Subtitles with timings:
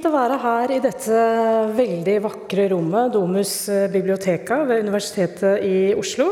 [0.00, 1.22] fint å være her i dette
[1.76, 3.50] veldig vakre rommet, Domus
[3.92, 6.30] Biblioteka ved Universitetet i Oslo.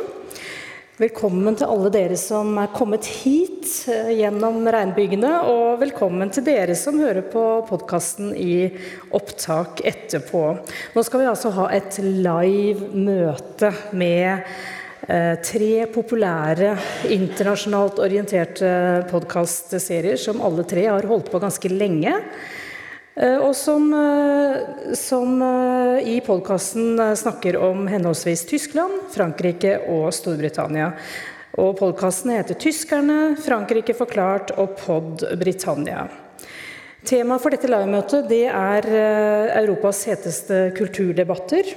[0.97, 6.73] Velkommen til alle dere som er kommet hit eh, gjennom regnbygene, og velkommen til dere
[6.81, 8.71] som hører på podkasten i
[9.13, 10.43] opptak etterpå.
[10.97, 14.49] Nå skal vi altså ha et live møte med
[15.11, 16.73] eh, tre populære
[17.19, 18.73] internasjonalt orienterte
[19.13, 22.17] podkastserier som alle tre har holdt på ganske lenge.
[23.19, 30.93] Eh, og som, eh, som eh, i podkasten snakker om henholdsvis Tyskland, Frankrike og Storbritannia.
[31.59, 36.07] Og podkasten heter 'Tyskerne', 'Frankrike forklart' og 'Pod Britannia'.
[37.05, 38.87] Temaet for dette livemøtet det er
[39.65, 41.75] Europas heteste kulturdebatter.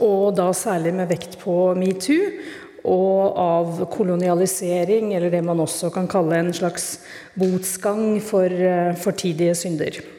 [0.00, 2.28] Og da særlig med vekt på metoo
[2.84, 6.98] og av kolonialisering, eller det man også kan kalle en slags
[7.36, 8.48] botsgang for
[8.96, 10.17] fortidige synder.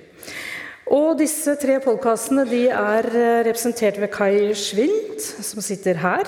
[0.89, 6.25] Og disse tre podkastene er eh, representert ved Kai Schwint, som sitter her.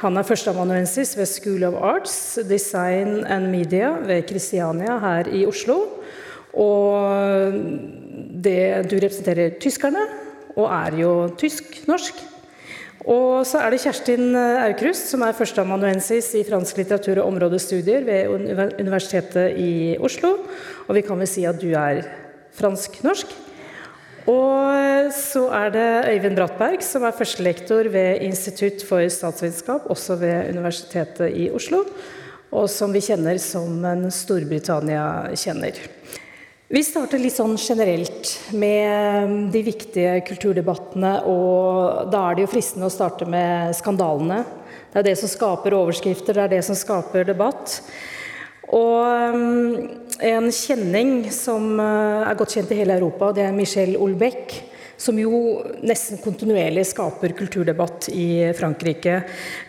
[0.00, 5.76] Han er førsteamanuensis ved School of Arts, Design and Media ved Kristiania her i Oslo.
[6.56, 7.52] Og
[8.40, 10.06] det, du representerer tyskerne,
[10.56, 12.22] og er jo tysk-norsk.
[13.04, 18.72] Og så er det Kjerstin Aukrust, som er førsteamanuensis i fransk litteratur og områdestudier ved
[18.80, 20.32] Universitetet i Oslo.
[20.88, 22.02] Og vi kan vel si at du er
[22.56, 23.36] fransk-norsk?
[24.28, 30.50] Og så er det Øyvind Brattberg, som er førstelektor ved Institutt for statsvitenskap, også ved
[30.52, 31.84] Universitetet i Oslo,
[32.52, 35.80] og som vi kjenner som en Storbritannia-kjenner.
[36.68, 42.90] Vi starter litt sånn generelt med de viktige kulturdebattene, og da er det jo fristende
[42.90, 44.42] å starte med skandalene.
[44.92, 47.78] Det er det som skaper overskrifter, det er det som skaper debatt.
[48.76, 54.56] Og en kjenning som uh, er godt kjent i hele Europa, det er Michel Olbeck.
[54.98, 59.20] Som jo nesten kontinuerlig skaper kulturdebatt i Frankrike.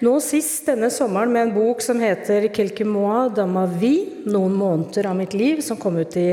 [0.02, 5.06] Nå sist denne sommeren med en bok som heter 'Quelque mois ma vie', 'Noen måneder
[5.06, 6.32] av mitt liv', som kom ut i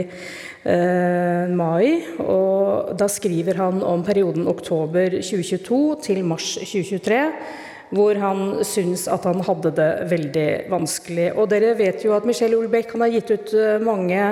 [0.64, 2.06] eh, mai.
[2.24, 7.20] Og da skriver han om perioden oktober 2022 til mars 2023
[7.94, 11.28] hvor han syns at han hadde det veldig vanskelig.
[11.38, 14.22] Og dere vet jo at Michel Olbeck har gitt ut eh, mange,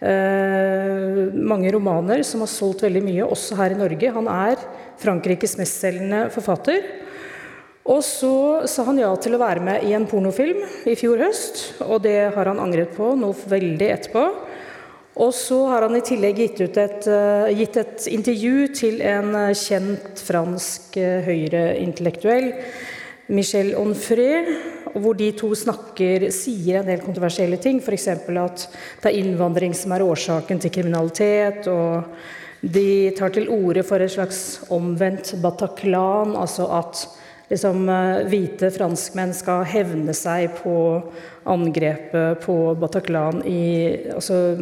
[0.00, 4.14] eh, mange romaner som har solgt veldig mye, også her i Norge.
[4.14, 4.62] Han er
[5.02, 6.86] Frankrikes mestselgende forfatter.
[7.86, 10.58] Og så sa han ja til å være med i en pornofilm
[10.90, 14.24] i fjor høst, og det har han angret på noe veldig etterpå.
[15.16, 19.54] Og så har han i tillegg gitt, et, uh, gitt et intervju til en uh,
[19.56, 22.50] kjent fransk uh, høyreintellektuell,
[23.32, 24.52] Michel Onfray,
[25.00, 27.80] hvor de to snakker, sier en del kontroversielle ting.
[27.82, 28.06] F.eks.
[28.12, 28.66] at
[29.02, 31.66] det er innvandring som er årsaken til kriminalitet.
[31.66, 32.06] og
[32.60, 37.02] De tar til orde for et slags omvendt Bataclan, altså at
[37.50, 37.86] liksom,
[38.30, 40.76] hvite franskmenn skal hevne seg på
[41.46, 43.64] angrepet på Bataclan i
[44.14, 44.56] altså,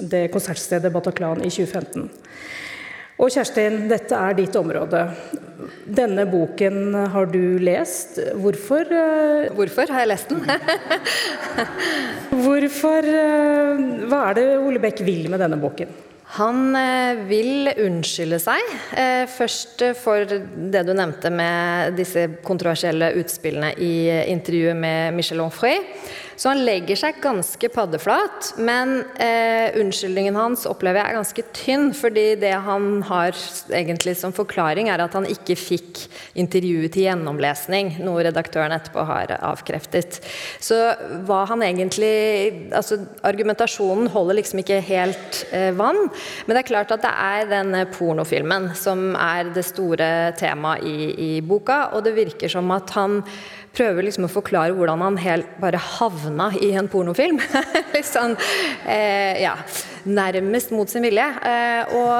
[0.00, 2.08] det konsertstedet Bataclan i 2015.
[3.22, 5.02] Og Kjerstin, dette er ditt område.
[5.86, 8.16] Denne boken har du lest.
[8.34, 8.88] Hvorfor?
[8.88, 10.40] Eh, Hvorfor har jeg lest den?
[12.42, 15.92] Hvorfor eh, Hva er det Ole Bech vil med denne boken?
[16.38, 18.74] Han eh, vil unnskylde seg.
[19.32, 23.94] Først for det du nevnte med disse kontroversielle utspillene i
[24.32, 25.80] intervjuet med Michel Onfray.
[26.42, 31.92] Så han legger seg ganske paddeflat, men eh, unnskyldningen hans opplever jeg er ganske tynn,
[31.94, 33.38] fordi det han har
[33.70, 36.00] egentlig som forklaring, er at han ikke fikk
[36.42, 40.18] intervjuet til gjennomlesning, noe redaktøren etterpå har avkreftet.
[40.58, 40.80] Så
[41.28, 42.10] hva han egentlig
[42.72, 42.96] Altså,
[43.26, 46.08] argumentasjonen holder liksom ikke helt eh, vann,
[46.46, 50.08] men det er klart at det er denne pornofilmen som er det store
[50.40, 53.20] temaet i, i boka, og det virker som at han
[53.76, 57.40] prøver liksom å forklare hvordan han helt bare havna i en pornofilm.
[57.94, 58.36] Litt sånn
[58.86, 59.56] eh, ja,
[60.08, 61.24] nærmest mot sin vilje.
[61.46, 62.12] Eh, og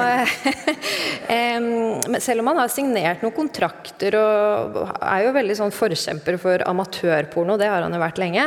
[2.23, 7.57] selv om han har signert noen kontrakter og er jo veldig sånn forkjemper for amatørporno,
[7.59, 8.45] det har han jo vært lenge,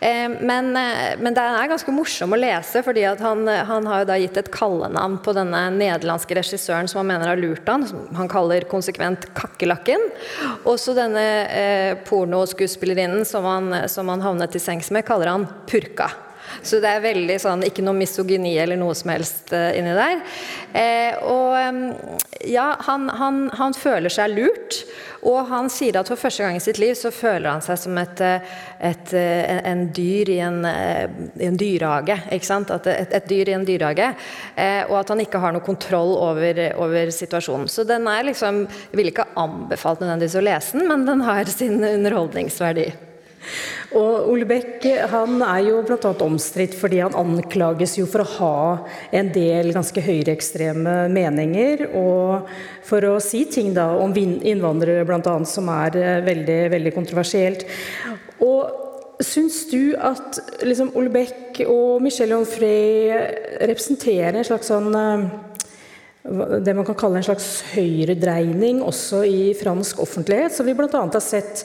[0.00, 4.10] eh, men, eh, men den er ganske morsom å lese, fordi han, han, har jo
[4.10, 7.86] da gitt et kallenavn på denne nederlandske regissøren som han mener har lurt han.
[7.86, 10.08] som Han kaller konsekvent 'Kakerlakken'.
[10.64, 16.10] Også denne eh, pornoskuespillerinnen som han, som han havnet til sengs med, kaller han Purka.
[16.62, 20.22] Så det er veldig sånn Ikke noe misogyni eller noe som helst uh, inni der.
[20.76, 21.56] Eh, og
[22.46, 24.80] ja, han, han, han, føler seg lurt.
[25.26, 27.96] Og han sier at for første gang i sitt liv så føler han seg som
[27.98, 28.20] et,
[28.84, 32.18] et, en, dyr i en, en dyrehage.
[32.30, 34.12] Et, et, dyr i en dyrehage.
[34.54, 37.70] Eh, og at han ikke har noe kontroll over, over situasjonen.
[37.72, 41.50] Så den er liksom Jeg ville ikke anbefalt nødvendigvis å lese den, men den har
[41.50, 42.90] sin underholdningsverdi.
[43.96, 46.12] Og Ole Beck han er jo bl.a.
[46.26, 48.56] omstridt fordi han anklages jo for å ha
[49.16, 51.86] en del ganske høyreekstreme meninger.
[51.96, 52.48] Og
[52.86, 55.36] for å si ting da om innvandrere bl.a.
[55.48, 57.68] som er eh, veldig, veldig kontroversielt.
[58.44, 58.82] Og
[59.16, 63.08] Syns du at liksom, Ole Beck og Michel Onfray
[63.64, 65.22] representerer en slags sånn eh,
[66.64, 70.88] det man kan kalle en slags høyredreining også i fransk offentlighet, som vi bl.a.
[70.90, 71.62] har sett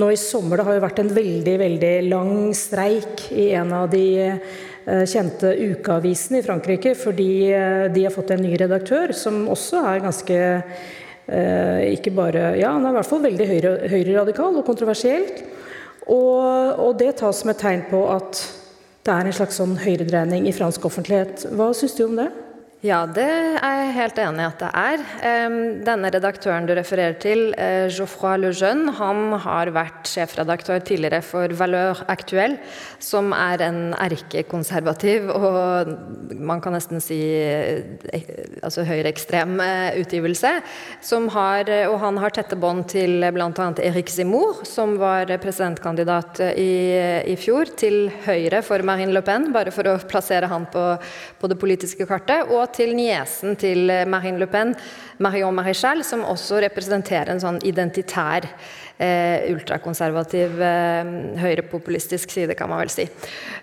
[0.00, 0.58] nå i sommer.
[0.58, 5.54] Det har jo vært en veldig, veldig lang streik i en av de eh, kjente
[5.56, 10.38] ukeavisene i Frankrike, fordi eh, de har fått en ny redaktør som også er ganske
[10.42, 15.44] eh, ikke bare Ja, han er i hvert fall veldig høyre, høyreradikal og kontroversielt.
[16.10, 18.44] Og, og det tas som et tegn på at
[19.06, 21.46] det er en slags sånn høyredreining i fransk offentlighet.
[21.56, 22.30] Hva syns du om det?
[22.82, 25.02] Ja, det er jeg helt enig i at det er.
[25.86, 32.00] Denne redaktøren du refererer til, eh, Geoffroy Lejeune, han har vært sjefredaktør tidligere for Valeur
[32.10, 32.58] Actuelle,
[32.98, 35.92] som er en erkekonservativ og
[36.34, 37.86] man kan nesten si eh,
[38.64, 40.52] altså høyreekstrem eh, utgivelse.
[41.32, 43.68] Har, og han har tette bånd til bl.a.
[43.78, 46.98] Erik Zimour, som var presidentkandidat i,
[47.30, 50.84] i, fjor, til høyre for Marine Le Pen, bare for å plassere han på,
[51.38, 52.50] på det politiske kartet.
[52.50, 54.74] og til niesen til Marine Le Pen,
[55.22, 58.46] Marion Maréchal, som også representerer en sånn identitær,
[58.98, 61.10] eh, ultrakonservativ, eh,
[61.42, 63.08] høyrepopulistisk side, kan man vel si.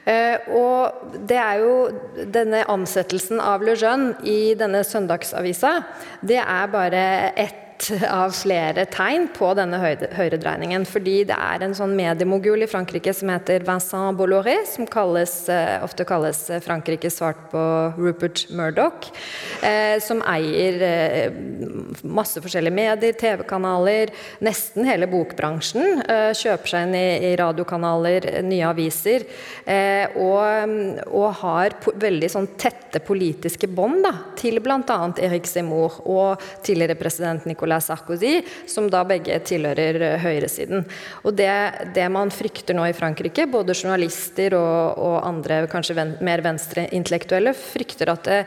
[0.06, 1.90] Eh, og det er jo
[2.26, 5.86] denne ansettelsen av Le Jeune i denne søndagsavisa,
[6.24, 7.69] det er bare ett
[8.10, 10.86] av flere tegn på denne høyredreiningen.
[10.90, 15.78] Fordi det er en sånn mediemogul i Frankrike som heter Vincent Bolloré, som kalles, eh,
[15.84, 17.64] ofte kalles Frankrikes svart på
[17.98, 19.10] Rupert Murdoch.
[19.64, 21.32] Eh, som eier eh,
[22.04, 24.12] masse forskjellige medier, TV-kanaler,
[24.46, 26.04] nesten hele bokbransjen.
[26.04, 29.26] Eh, kjøper seg inn i, radiokanaler, nye aviser.
[29.66, 34.04] Eh, og, og, har veldig sånn tette politiske bånd
[34.40, 34.98] til bl.a.
[35.22, 40.86] Erik Zemmour og tidligere president Nicolas Nicolas Sarkozy, som da begge tilhører eh, høyresiden.
[41.24, 41.52] Og det,
[41.94, 47.54] det man frykter nå i Frankrike, både journalister og, og andre kanskje ven, mer venstreintellektuelle,
[47.54, 48.40] frykter at det,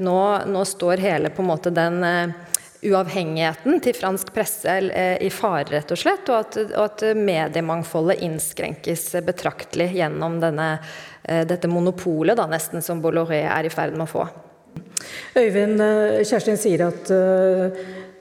[0.00, 0.16] nå,
[0.48, 2.32] nå, står hele på en måte den uh,
[2.80, 4.78] uavhengigheten til fransk presse
[5.20, 10.70] i fare, rett og slett, og at, og at mediemangfoldet innskrenkes betraktelig gjennom denne,
[11.20, 14.24] dette monopolet da, nesten som Bolloré er i ferd med å få.
[15.36, 15.82] Øyvind
[16.24, 17.12] Kjerstin sier at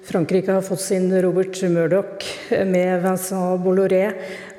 [0.10, 2.24] Frankrike har fått sin Robert Murdoch
[2.66, 4.08] med Vincent Bolloré.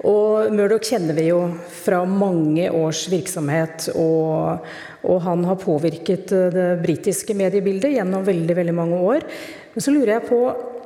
[0.06, 1.41] Og Murdoch kjenner vi jo
[1.75, 3.88] fra mange års virksomhet.
[3.99, 4.62] Og,
[5.02, 9.26] og han har påvirket eh, det britiske mediebildet gjennom veldig, veldig mange år.
[9.75, 10.41] Men så lurer jeg på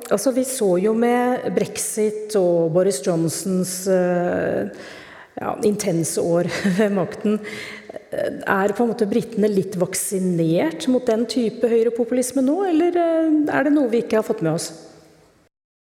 [0.05, 4.65] altså Vi så jo med brexit og Boris Johnsons uh,
[5.41, 7.39] ja, intense år ved makten
[8.15, 13.67] er på en måte britene litt vaksinert mot den type høyrepopulisme nå, eller eh, er
[13.67, 14.69] det noe vi ikke har fått med oss?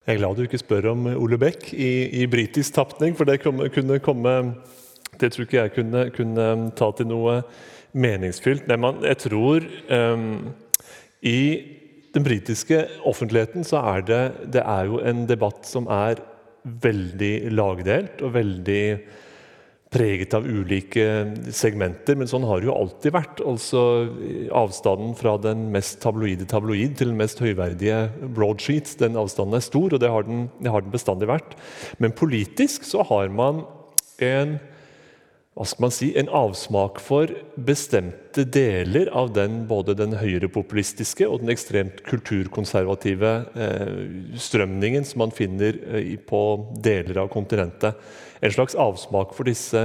[0.05, 1.91] Jeg er glad du ikke spør om Ole Beck i,
[2.21, 4.35] i britisk tapning, for det kunne komme
[5.15, 7.39] Det tror ikke jeg kunne, kunne ta til noe
[7.95, 8.67] meningsfylt.
[8.67, 10.51] Nei, man, jeg tror um,
[11.23, 11.39] I
[12.13, 16.21] den britiske offentligheten så er det, det er jo en debatt som er
[16.65, 18.85] veldig lagdelt og veldig
[19.95, 21.05] preget av ulike
[21.55, 23.41] segmenter, men sånn har det jo alltid vært.
[23.47, 23.81] Altså
[24.55, 28.03] Avstanden fra den mest tabloide tabloid til den mest høyverdige
[28.35, 31.55] broadsheet, den avstanden er stor, og det har, den, det har den bestandig vært.
[32.03, 33.63] Men politisk så har man
[34.23, 34.57] en
[35.55, 41.45] hva skal man si, en avsmak for bestemte deler av den, både den høyrepopulistiske og
[41.45, 43.93] den ekstremt kulturkonservative eh,
[44.35, 46.41] strømningen som man finner eh, på
[46.83, 47.95] deler av kontinentet
[48.41, 49.81] en slags avsmak for disse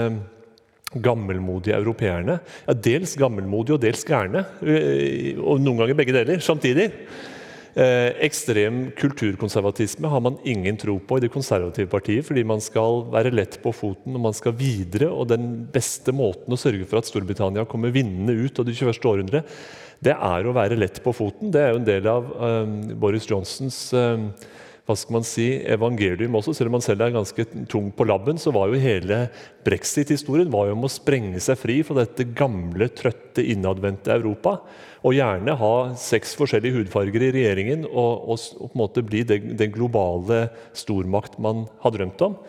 [0.91, 2.41] gammelmodige europeerne.
[2.67, 6.91] Ja, dels gammelmodige og dels gærne, eh, og noen ganger begge deler samtidig.
[7.71, 13.05] Eh, ekstrem kulturkonservatisme har man ingen tro på i det konservative partiet, fordi man skal
[13.13, 15.07] være lett på foten og man skal videre.
[15.07, 19.07] Og den beste måten å sørge for at Storbritannia kommer vinnende ut av det 21.
[19.07, 19.47] århundret,
[20.03, 21.53] det er å være lett på foten.
[21.53, 23.93] Det er jo en del av um, Boris Johnsons
[24.89, 26.55] hva skal man si, evangelium også.
[26.57, 29.23] Selv om man selv er ganske tung på labben, så var jo hele
[29.67, 34.57] brexit-historien var jo om å sprenge seg fri fra dette gamle, trøtte, innadvendte Europa.
[35.07, 39.23] Og gjerne ha seks forskjellige hudfarger i regjeringen og, og, og på en måte bli
[39.29, 42.41] den, globale stormakt man har drømt om.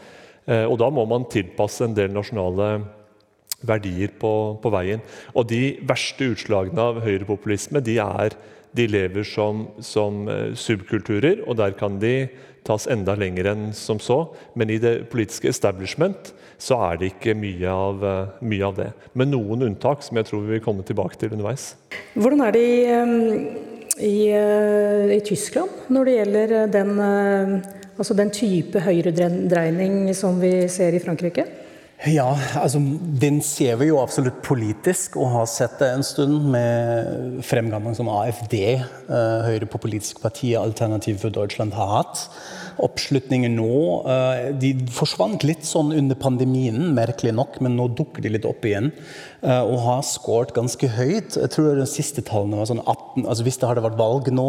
[0.49, 2.73] Eh, og da må man tilpasse en del nasjonale
[3.67, 5.03] verdier på, på veien.
[5.35, 8.35] Og de verste utslagene av høyrepopulisme de er
[8.77, 12.29] de lever som, som, eh, subkulturer, og der kan de
[12.67, 14.33] tas enda lenger enn som så.
[14.55, 18.91] Men i det politiske establishment så er det ikke mye av, eh, mye av det.
[19.13, 21.75] Med noen unntak, som jeg tror vi vil komme tilbake til underveis.
[22.15, 22.81] Hvordan er det i,
[24.07, 26.93] i, eh, i Tyskland når det gjelder den,
[27.97, 31.47] altså den type høyredreining som vi ser i Frankrike?
[32.09, 32.79] Ja, altså
[33.21, 38.09] den ser vi jo absolutt politisk, og har sett det en stund med fremgangen som
[38.09, 42.23] AFD, eh, Høyre på politisk parti, Alternativ for Deutschland, har hatt.
[42.85, 43.73] Oppslutningen nå
[44.09, 48.65] eh, De forsvant litt sånn under pandemien, merkelig nok, men nå dukker de litt opp
[48.67, 48.91] igjen.
[49.41, 51.37] Eh, og har skåret ganske høyt.
[51.37, 54.47] Jeg tror de siste tallene var sånn 18 altså Hvis det hadde vært valg nå,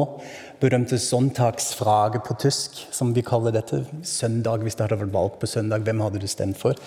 [0.62, 5.48] berømte søndagsfrage på tysk, som vi kaller dette, søndag, hvis det hadde vært valg på
[5.50, 6.78] søndag, hvem hadde du stemt for?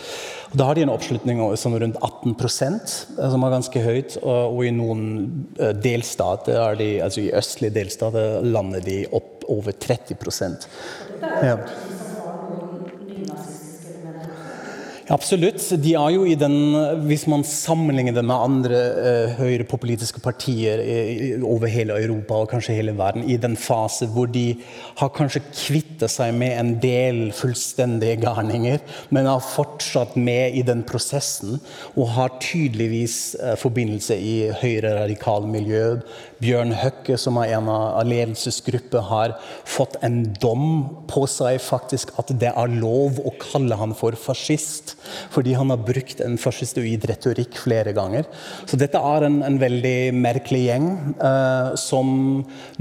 [0.51, 4.17] Og da har de en oppslutning som rundt 18 eh, som er ganske høyt.
[4.25, 5.05] Og i noen
[5.81, 10.15] delstater, de, altså i østlige delstater, lander de opp over 30
[11.43, 11.57] ja.
[15.13, 15.61] Absolutt.
[15.83, 16.73] De er jo i den,
[17.05, 22.73] Hvis man sammenligner det med andre eh, høyrepopulistiske partier i, over hele Europa og kanskje
[22.79, 24.55] hele verden, i den fase hvor de
[24.97, 28.81] har kanskje kvittet seg med en del fullstendige garninger,
[29.13, 31.59] men har fortsatt med i den prosessen
[31.93, 35.99] og har tydeligvis eh, forbindelse i høyre radikale miljø.
[36.41, 39.35] Bjørn Høkke, som er en av ledelsesgruppen, har
[39.67, 40.67] fått en dom
[41.09, 44.95] på seg faktisk at det er lov å kalle han for fascist
[45.31, 48.27] fordi han har brukt en fascistoid retorikk flere ganger.
[48.67, 52.09] Så dette er en, en veldig merkelig gjeng eh, som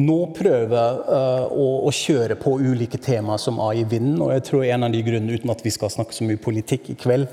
[0.00, 4.20] nå prøver eh, å, å, kjøre på ulike temaer som er i vinden.
[4.24, 6.90] Og jeg tror en av de grunnene, uten at vi skal snakke så mye politikk
[6.94, 7.28] i kveld,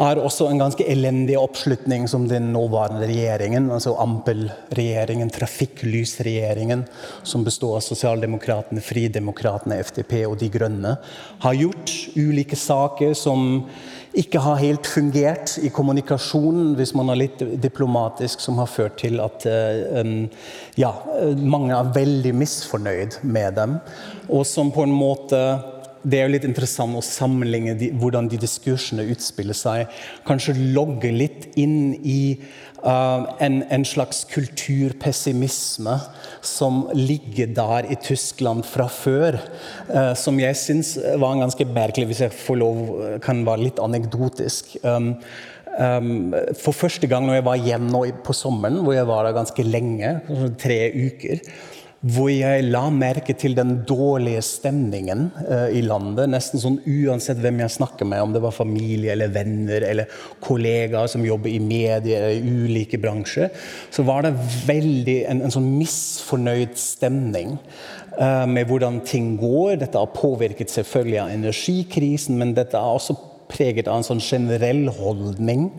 [0.00, 6.84] er også en ganske elendig oppslutning som den nåværende regjeringen, altså Ampel-regjeringen, trafikklysregjeringen,
[7.22, 10.96] som består av Sosialdemokratene, Fridemokratene, FDP og De Grønne,
[11.44, 11.92] har gjort.
[12.18, 13.62] Ulike saker som
[14.14, 19.18] ikke har helt fungert i kommunikasjonen, hvis man er litt diplomatisk, som har ført til
[19.22, 20.28] at um,
[20.78, 20.92] ja,
[21.38, 23.78] mange er veldig misfornøyd med dem.
[24.30, 25.40] Og som på en måte
[26.04, 29.90] det er jo litt interessant å sammenligne de, hvordan de diskursene utspiller seg.
[30.28, 32.36] Kanskje logge litt inn i
[32.84, 35.96] uh, en, en, slags kulturpessimisme
[36.44, 39.40] som ligger der i Tyskland fra før.
[39.88, 42.86] Uh, som jeg syns var ganske merkelig, hvis jeg får lov,
[43.24, 44.76] kan være litt anekdotisk.
[44.84, 45.14] Um,
[45.74, 49.64] Um, for første gang når jeg var hjemme på sommeren, hvor jeg var der ganske
[49.66, 50.12] lenge,
[50.62, 51.40] tre uker,
[52.04, 56.28] hvor jeg la merke til den dårlige stemningen uh, i landet.
[56.28, 61.08] Nesten sånn uansett hvem jeg snakker med, om det var familie eller venner eller kollegaer
[61.08, 63.48] som jobber i medier eller i ulike bransjer,
[63.94, 64.34] så var det
[64.68, 67.56] veldig en, en sånn misfornøyd stemning.
[68.14, 69.80] Uh, med hvordan ting går.
[69.80, 73.16] Dette har påvirket selvfølgelig av energikrisen, men dette er også
[73.50, 75.70] preget av en sånn generell holdning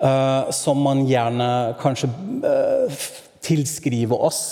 [0.00, 2.08] uh, som man gjerne kanskje
[3.44, 4.42] tilskriver oss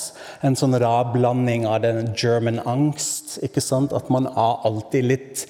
[0.45, 3.39] en sånn rar blanding av den German angst.
[3.45, 3.95] ikke sant?
[3.97, 5.45] At man er alltid litt,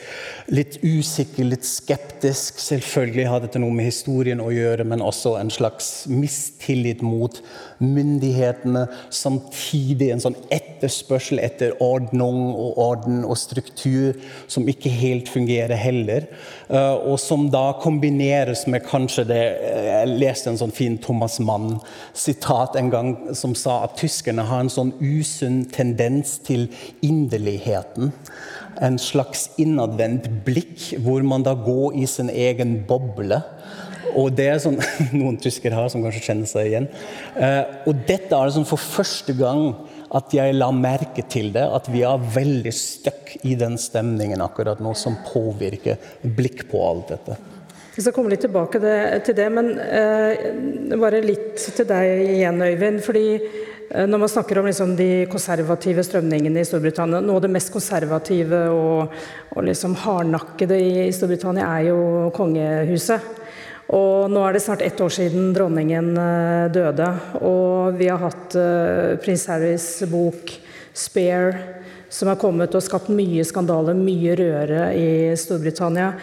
[0.52, 2.60] litt usikker, litt skeptisk.
[2.62, 7.40] Selvfølgelig har dette noe med historien å gjøre, men også en slags mistillit mot
[7.82, 8.86] myndighetene.
[9.10, 14.16] Samtidig en sånn etterspørsel etter ordning og orden og struktur
[14.46, 16.30] som ikke helt fungerer heller.
[16.68, 19.42] Eh, og som da kombineres med kanskje det
[19.86, 24.72] Jeg leste en sånn fin Thomas Mann-sitat en gang som sa at tyskerne har en
[24.72, 26.66] sånn usunn tendens til
[27.06, 28.10] inderligheten.
[28.82, 33.40] En slags innadvendt blikk, hvor man da går i sin egen boble.
[34.16, 34.80] Og det er sånn
[35.20, 36.90] noen tyskere har, som kanskje kjenner seg igjen.
[37.38, 39.70] Eh, og dette er sånn for første gang
[40.14, 44.82] at jeg la merke til det, at vi er veldig stuck i den stemningen akkurat
[44.82, 47.38] nå, som påvirker blikk på alt dette.
[47.96, 48.78] Vi skal komme litt tilbake
[49.24, 50.50] til det, men eh,
[51.00, 53.00] bare litt til deg igjen, Øyvind.
[53.04, 53.26] fordi
[53.90, 57.70] Eh, når man snakker om liksom de konservative strømningene i Storbritannia Noe av det mest
[57.74, 59.12] konservative og,
[59.54, 62.00] og liksom hardnakkede i Storbritannia er jo
[62.34, 63.34] kongehuset.
[63.94, 67.06] Og nå er det snart ett år siden dronningen eh, døde.
[67.46, 70.50] Og vi har hatt uh, prins Harrys bok
[70.96, 76.14] 'Spare', som er kommet og skapt mye skandale, mye røre i Storbritannia.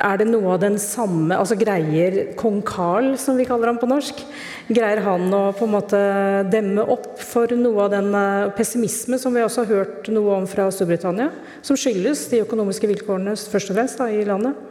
[0.00, 3.88] Er det noe av den samme altså Greier kong Carl, som vi kaller ham på
[3.88, 4.20] norsk,
[4.68, 6.00] greier han å på en måte
[6.52, 10.48] demme opp for noe av den eh, pessimisme som vi også har hørt noe om
[10.50, 11.30] fra Storbritannia,
[11.64, 14.69] som skyldes de økonomiske vilkårene først og fremst da, i landet?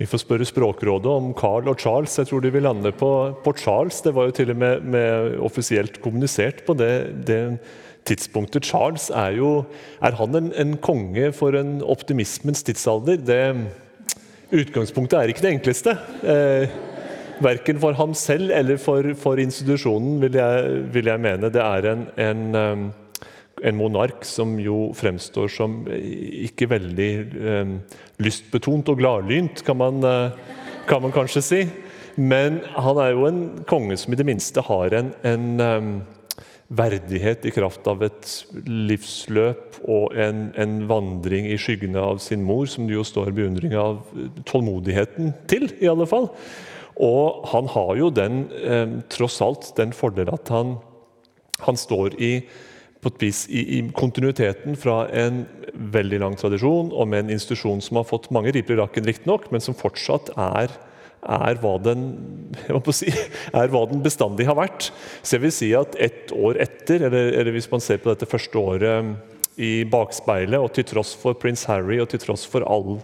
[0.00, 2.14] Vi får spørre Språkrådet om Carl og Charles.
[2.16, 3.10] Jeg tror de vil lande på,
[3.44, 3.98] på Charles.
[4.00, 6.94] Det var jo til og med, med offisielt kommunisert på det,
[7.28, 7.42] det
[8.08, 8.64] tidspunktet.
[8.64, 9.50] Charles er jo
[10.00, 13.20] Er han en, en konge for en optimismens tidsalder?
[13.20, 13.42] Det
[14.50, 15.92] Utgangspunktet er ikke det enkleste.
[16.24, 16.72] Eh,
[17.44, 21.52] verken for ham selv eller for, for institusjonen, vil jeg, vil jeg, mene.
[21.52, 22.88] Det er en, en, eh,
[23.62, 27.74] en, monark som jo fremstår som ikke veldig eh,
[28.22, 30.32] lystbetont og gladlynt, kan man, eh,
[30.88, 31.60] kan man, kanskje si.
[32.16, 35.92] Men han er jo en konge som i det minste har en, en eh,
[36.70, 38.32] verdighet i kraft av et
[38.66, 43.74] livsløp og en, en, vandring i skyggene av sin mor, som det jo står beundring
[43.78, 44.04] av
[44.46, 46.30] tålmodigheten til, i alle fall.
[47.00, 50.76] Og han har jo den, eh, tross alt den fordel at han,
[51.64, 52.32] han står i,
[53.00, 57.80] på et vis i, i, kontinuiteten fra en veldig lang tradisjon, og med en institusjon
[57.84, 60.76] som har fått mange riper i rakken, riktignok, men som fortsatt er
[61.20, 62.04] er hva, den,
[62.96, 63.10] si,
[63.52, 64.88] er hva den bestandig har vært.
[65.20, 68.28] Så jeg vil si at ett år etter, eller, eller, hvis man ser på dette
[68.28, 73.02] første året i bakspeilet, og til tross for prins Harry og til tross for all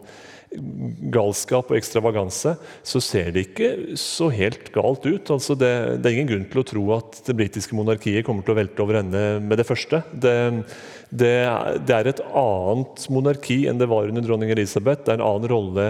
[1.12, 3.70] galskap og ekstravaganse, så ser det ikke
[4.00, 5.32] så helt galt ut.
[5.32, 8.56] Altså det, det, er ingen grunn til å tro at det britiske monarkiet kommer til
[8.56, 10.02] å velte over ende med det første.
[10.12, 10.36] Det,
[11.10, 11.34] det,
[11.86, 15.04] det, er et annet monarki enn det var under dronning Elisabeth.
[15.06, 15.84] Det er en annen rolle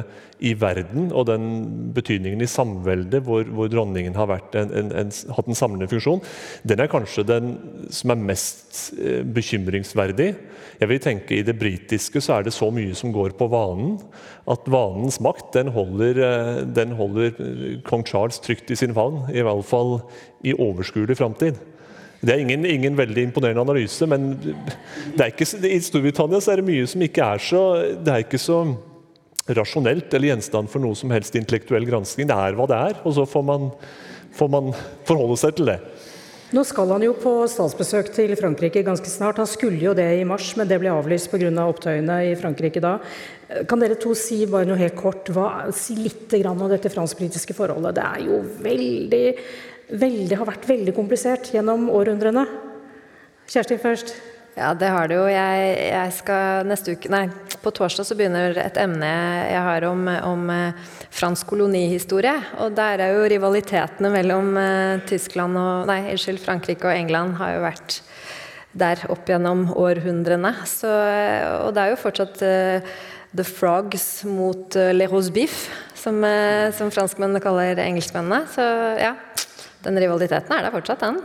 [0.45, 1.47] i verden og den
[1.97, 6.21] betydningen i samveldet hvor, hvor dronningen har en, en, en, hatt en samlende funksjon,
[6.69, 7.55] den er kanskje den
[7.89, 10.35] som er mest eh, bekymringsverdig.
[10.77, 13.97] Jeg vil tenke I det britiske så er det så mye som går på vanen,
[14.53, 17.33] at vanens makt den holder, eh, den holder
[17.89, 19.25] kong Charles trygt i sin favn.
[19.33, 19.97] I hvert fall
[20.45, 21.57] i overskuelig framtid.
[22.21, 24.33] Det er ingen, ingen, veldig imponerende analyse, men
[25.15, 28.63] ikke, i Storbritannia er det mye som ikke er så er ikke så
[29.57, 32.27] rasjonelt eller gjenstand for noe som helst intellektuell gransking.
[32.27, 33.71] Det er hva det er, og så får man,
[34.35, 34.73] får man
[35.07, 35.81] forholde seg til det.
[36.55, 39.41] Nå skal han jo på statsbesøk til Frankrike ganske snart.
[39.43, 41.51] Han skulle jo det i mars, men det ble avlyst pga.
[41.51, 43.01] Av opptøyene i Frankrike da.
[43.67, 47.99] Kan dere to si bare noe helt kort, hva, si litt om dette fransk-britiske forholdet?
[47.99, 49.25] Det er jo veldig
[49.91, 52.47] veldig, har vært veldig komplisert gjennom århundrene.
[53.47, 54.17] Kjersti først.
[54.57, 55.27] Ja, det har det jo.
[55.29, 57.27] Jeg, jeg, skal neste uke Nei,
[57.61, 59.11] på torsdag så begynner et emne
[59.51, 62.33] jeg har om, om eh, fransk kolonihistorie.
[62.65, 67.59] Og der er jo rivalitetene mellom uh, Tyskland og Nei, unnskyld, Frankrike og England har
[67.59, 68.01] jo vært
[68.77, 70.55] der opp gjennom århundrene.
[70.69, 76.21] Så, og det er jo fortsatt The Frogs mot Le Rose Beef, som,
[76.77, 78.43] som franskmennene kaller engelskmennene.
[78.53, 78.67] Så
[79.01, 79.15] ja,
[79.87, 81.21] den rivaliteten er der fortsatt, den?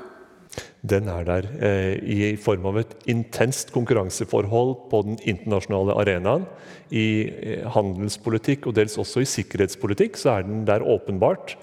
[0.81, 6.47] Den er der eh, i form av et intenst konkurranseforhold på den internasjonale arenaen.
[6.89, 11.55] I eh, handelspolitikk og dels også i sikkerhetspolitikk så er den der åpenbart.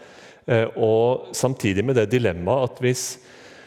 [0.48, 3.04] Eh, og samtidig med det dilemmaet at hvis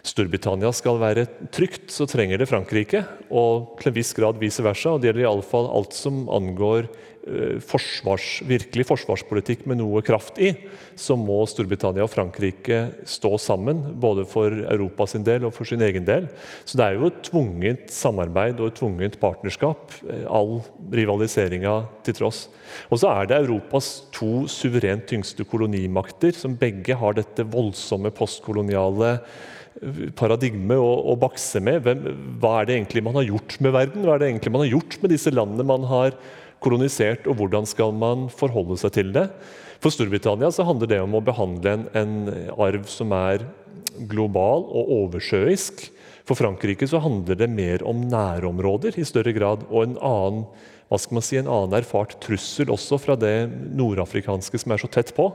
[0.07, 3.03] Storbritannia skal være trygt, så trenger det Frankrike.
[3.29, 4.95] Og til en viss grad vice versa.
[4.95, 6.89] og Det gjelder iallfall alt som angår
[7.69, 10.55] forsvars, virkelig forsvarspolitikk med noe kraft i,
[10.97, 13.83] så må Storbritannia og Frankrike stå sammen.
[14.01, 16.27] Både for Europa sin del og for sin egen del.
[16.65, 19.93] Så det er jo et tvunget samarbeid og et tvunget partnerskap.
[20.07, 20.59] Eh, all
[20.93, 22.47] rivaliseringa til tross.
[22.89, 29.13] Og så er det Europas to suverent tyngste kolonimakter, som begge har dette voldsomme postkoloniale
[29.13, 31.83] eh, paradigme å, å bakse med.
[31.85, 32.05] Hvem,
[32.41, 34.05] hva er det egentlig man har gjort med verden?
[34.05, 36.17] Hva er det egentlig man har gjort med disse landene man har
[36.61, 39.27] kolonisert, og hvordan skal man forholde seg til det?
[39.81, 42.15] For Storbritannia så handler det om å behandle en, en
[42.53, 43.47] arv som er
[44.11, 45.87] global og oversjøisk.
[46.27, 50.43] For Frankrike så handler det mer om nærområder i større grad, og en annen,
[50.91, 54.91] hva skal man si, en annen erfart trussel også fra det nordafrikanske som er så
[54.91, 55.31] tett på.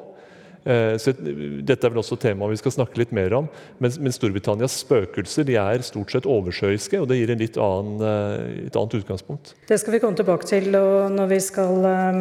[0.66, 3.50] Eh, så dette er vel også temaet vi skal snakke litt mer om.
[3.82, 8.78] Men, Storbritannias spøkelser de er stort sett oversjøiske, og det gir litt annen, eh, et
[8.78, 9.54] annet utgangspunkt.
[9.68, 12.20] Det skal vi komme tilbake til når vi skal um,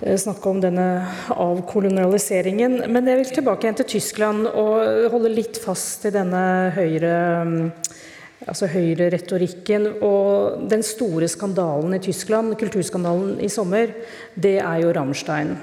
[0.00, 0.88] snakke om denne
[1.34, 2.80] avkolonialiseringen.
[2.88, 6.42] Men jeg vil tilbake igjen til Tyskland og holde litt fast i denne
[6.76, 7.16] høyre
[8.48, 9.88] altså høyreretorikken.
[10.06, 13.92] Og den store skandalen i Tyskland, kulturskandalen i sommer,
[14.38, 15.58] det er jo Rammstein.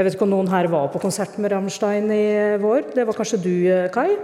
[0.00, 2.86] Jeg vet ikke om noen her var på konsert med Rammstein i vår.
[2.94, 3.56] Det var kanskje du,
[3.92, 4.14] Kai?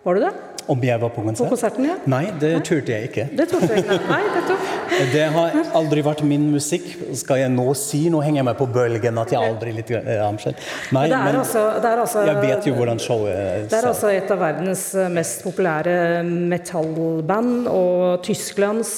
[0.00, 0.30] Var du det?
[0.72, 1.42] Om jeg var på konsert?
[1.44, 1.96] På konserten, ja.
[2.08, 3.26] Nei, det turte jeg ikke.
[3.36, 3.98] Det turte jeg ikke.
[4.08, 4.70] Nei, nettopp.
[5.12, 6.88] Det har aldri vært min musikk.
[7.20, 10.08] Skal jeg nå si Nå henger jeg meg på bølgen at jeg aldri litt eh,
[10.22, 10.56] Rammstein.
[10.96, 13.68] Nei, Men det er men altså, det er altså jeg vet jo hvordan showet er.
[13.68, 18.96] Det er altså et av verdens mest populære metallband og Tysklands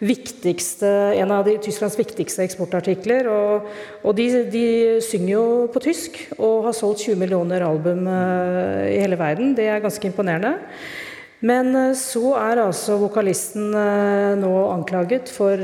[0.00, 0.88] viktigste,
[1.20, 3.28] en av de, Tysklands viktigste eksportartikler.
[3.30, 3.68] Og,
[4.02, 4.64] og de, de
[5.04, 9.54] synger jo på tysk og har solgt 20 millioner album eh, i hele verden.
[9.56, 10.56] Det er ganske imponerende.
[11.44, 15.60] Men eh, så er altså vokalisten eh, nå anklaget for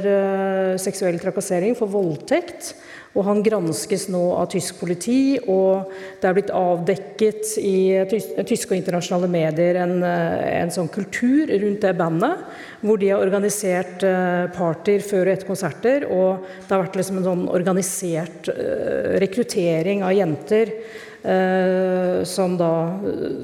[0.80, 2.74] seksuell trakassering, for voldtekt.
[3.16, 5.88] Og han granskes nå av tysk politi, og
[6.20, 7.76] det er blitt avdekket i
[8.10, 12.44] tys tyske og internasjonale medier en, eh, en sånn kultur rundt det bandet,
[12.84, 17.20] hvor de har organisert eh, partyer før og etter konserter, og det har vært liksom
[17.20, 20.74] en sånn organisert eh, rekruttering av jenter
[21.24, 22.72] eh, som da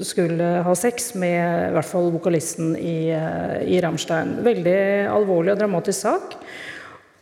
[0.05, 4.37] skulle ha sex med i hvert fall vokalisten i, i Rammstein.
[4.45, 4.77] Veldig
[5.15, 6.37] alvorlig og dramatisk sak.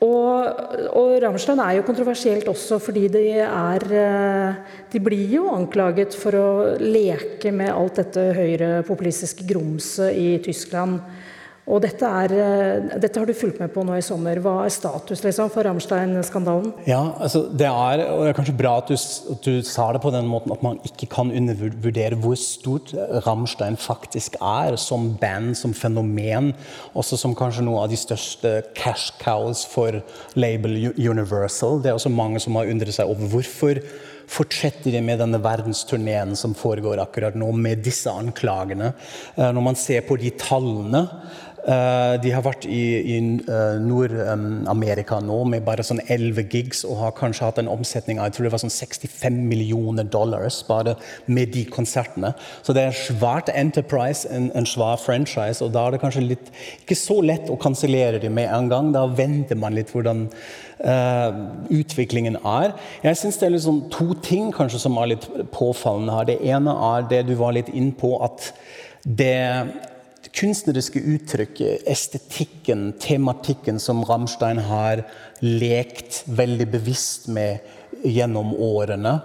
[0.01, 0.61] Og,
[0.97, 6.37] og Rammstein er jo kontroversielt også fordi de er eh, De blir jo anklaget for
[6.37, 6.47] å
[6.81, 10.97] leke med alt dette høyrepopulistiske grumset i Tyskland.
[11.69, 14.39] Og dette, er, eh, dette har du fulgt med på nå i sommer.
[14.41, 16.71] Hva er status liksom, for Rammstein-skandalen?
[16.89, 20.11] Ja, altså det er, det er kanskje bra at du, at du sa det på
[20.13, 22.95] den måten at man ikke kan undervurdere hvor stort
[23.27, 26.55] Rammstein faktisk er som band, som fenomen.
[26.97, 30.01] Også som kanskje noe av de største cash cows for
[30.33, 31.77] label Universal.
[31.83, 33.85] Det er også mange som har undret seg over hvorfor
[34.31, 38.93] fortsetter de med denne verdensturneen som foregår akkurat nå, med disse anklagene.
[39.35, 41.05] Eh, Når man ser på de tallene
[42.23, 42.81] de har vært i,
[43.13, 48.17] i eh, Nord-Amerika nå med bare sånn 11 gigs og har kanskje hatt en omsetning
[48.17, 50.95] av jeg tror det var sånn 65 millioner dollars bare
[51.27, 52.33] med de konsertene.
[52.65, 56.51] Så det er svært enterprise, en, en svær franchise, og da er det kanskje litt
[56.81, 58.91] ikke så lett å kansellere det med en gang.
[58.95, 60.27] Da venter man litt hvordan
[60.81, 62.71] Uh, utviklingen er.
[63.03, 66.25] Jeg syns det er liksom to ting kanskje som er litt påfallende her.
[66.25, 68.47] Det ene er det du var litt inn på, at
[69.05, 69.35] det
[70.37, 75.03] kunstneriske uttrykket, estetikken, tematikken som Rammstein har
[75.43, 77.59] lekt veldig bevisst med
[78.07, 79.19] gjennom årene,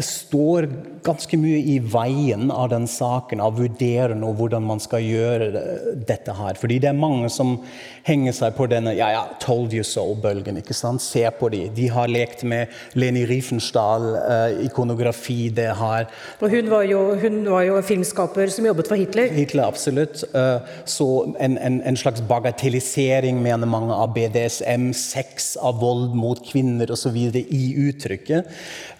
[0.00, 0.66] står
[1.04, 5.50] ganske mye i veien av den saken, av vurderende og hvordan man skal gjøre
[6.08, 6.56] dette her.
[6.56, 7.58] Fordi det er mange som
[8.06, 10.56] henger seg på denne ja, ja, 'told you so'-bølgen.
[10.58, 11.02] ikke sant?
[11.02, 11.68] Se på de.
[11.74, 15.50] De har lekt med Leni Riefenstahl, eh, ikonografi.
[15.54, 16.06] Det har
[16.40, 19.28] Og hun var, jo, hun var jo filmskaper som jobbet for Hitler.
[19.30, 20.24] Hitler, absolutt.
[20.34, 26.38] Eh, Så en, en, en slags bagatellisering, mener mange, av BDSM, sex, av vold mot
[26.52, 27.16] kvinner osv.
[27.16, 28.44] i uttrykket.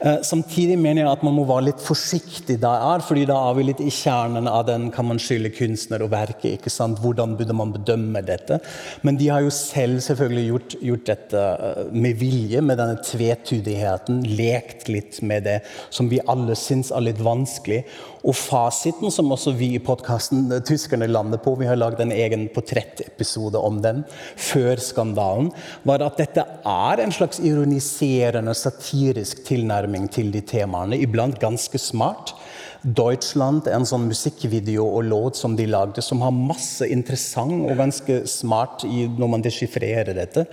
[0.01, 3.63] Eh, Samtidig mener jeg at man må være litt forsiktig der, fordi da er vi
[3.63, 6.53] litt i kjernen av den kan man skylde kunstner og verket.
[6.59, 6.99] ikke sant?
[7.03, 8.61] Hvordan burde man bedømme dette?
[9.01, 14.23] Men de har jo selv selvfølgelig gjort, gjort dette eh, med vilje, med denne tvetydigheten.
[14.39, 15.59] Lekt litt med det
[15.91, 17.83] som vi alle syns er litt vanskelig.
[18.23, 22.47] Og fasiten, som også vi i podkasten Tyskerne lander på, vi har lagd en egen
[22.55, 24.05] portrettepisode om den
[24.37, 25.51] før skandalen,
[25.89, 31.01] var at dette er en slags ironiserende, satirisk tilnærming til de temaene.
[31.03, 32.37] Iblant ganske smart.
[32.83, 38.23] Deutschland en sånn musikkvideo og låt som de lagde, som har masse interessant og ganske
[38.31, 40.47] smart i, når man deschiffrerer dette.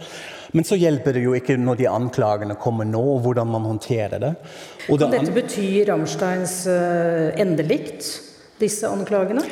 [0.54, 4.22] Men så hjelper det jo ikke når de anklagene kommer nå, og hvordan man håndterer
[4.22, 4.32] det.
[4.90, 8.08] Og Kan det dette bety Rammsteins eh, endelikt,
[8.62, 9.46] disse anklagene?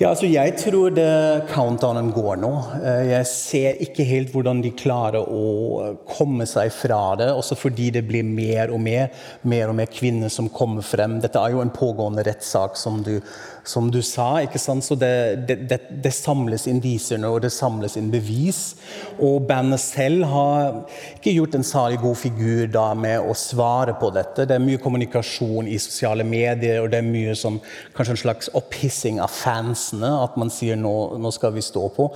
[0.00, 2.50] Ja, altså Jeg tror det countdownen går nå.
[2.82, 7.28] Eh, Jeg ser ikke helt hvordan de klarer å komme seg fra det.
[7.30, 9.12] Også fordi det blir mer og mer
[9.46, 11.20] mer og mer kvinner som kommer frem.
[11.22, 13.20] Dette er jo en pågående rettssak, som du,
[13.64, 14.42] som du sa.
[14.44, 14.84] ikke sant?
[14.84, 18.74] Så det, det, det, samles indiser nå, og det samles inn bevis.
[19.18, 20.80] Og bandet selv har
[21.16, 24.46] ikke gjort en særlig god figur da med å svare på dette.
[24.48, 27.60] Det er mye kommunikasjon i sosiale medier, og det er mye som
[27.96, 30.12] kanskje en slags opphissing av fansene.
[30.24, 32.10] At man sier nå, nå skal vi stå på.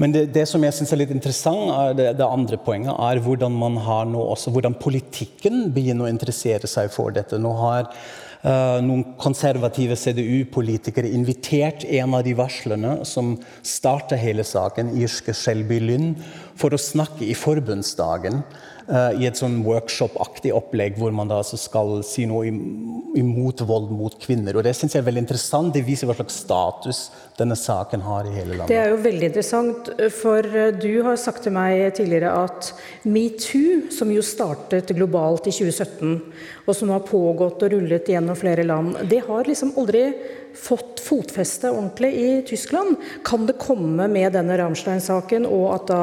[0.00, 3.20] Men det, det som jeg syns er litt interessant, er det, det andre poenget, er
[3.24, 7.40] hvordan man har nå også, hvordan politikken begynner å interessere seg for dette.
[7.40, 7.88] Nå har
[8.40, 16.14] noen konservative CDU-politikere invitert en av de varslerne som starta hele saken, irske Shelby Lynn,
[16.56, 18.40] for å snakke i forbundsdagen.
[18.90, 22.50] Eh, I et sånn workshop-aktig opplegg hvor man da altså skal si noe
[23.16, 24.58] imot vold mot kvinner.
[24.58, 25.72] Og Det syns jeg er veldig interessant.
[25.74, 27.02] Det viser hva slags status
[27.38, 28.70] denne saken har i hele landet.
[28.72, 32.72] Det er jo veldig interessant, for eh, du har sagt til meg tidligere at
[33.08, 36.18] metoo, som jo startet globalt i 2017,
[36.66, 40.10] og som har pågått og rullet gjennom flere land, det har liksom aldri
[40.56, 42.96] fått fotfeste ordentlig i Tyskland.
[43.24, 46.00] Kan det komme med denne Rammstein-saken, og at da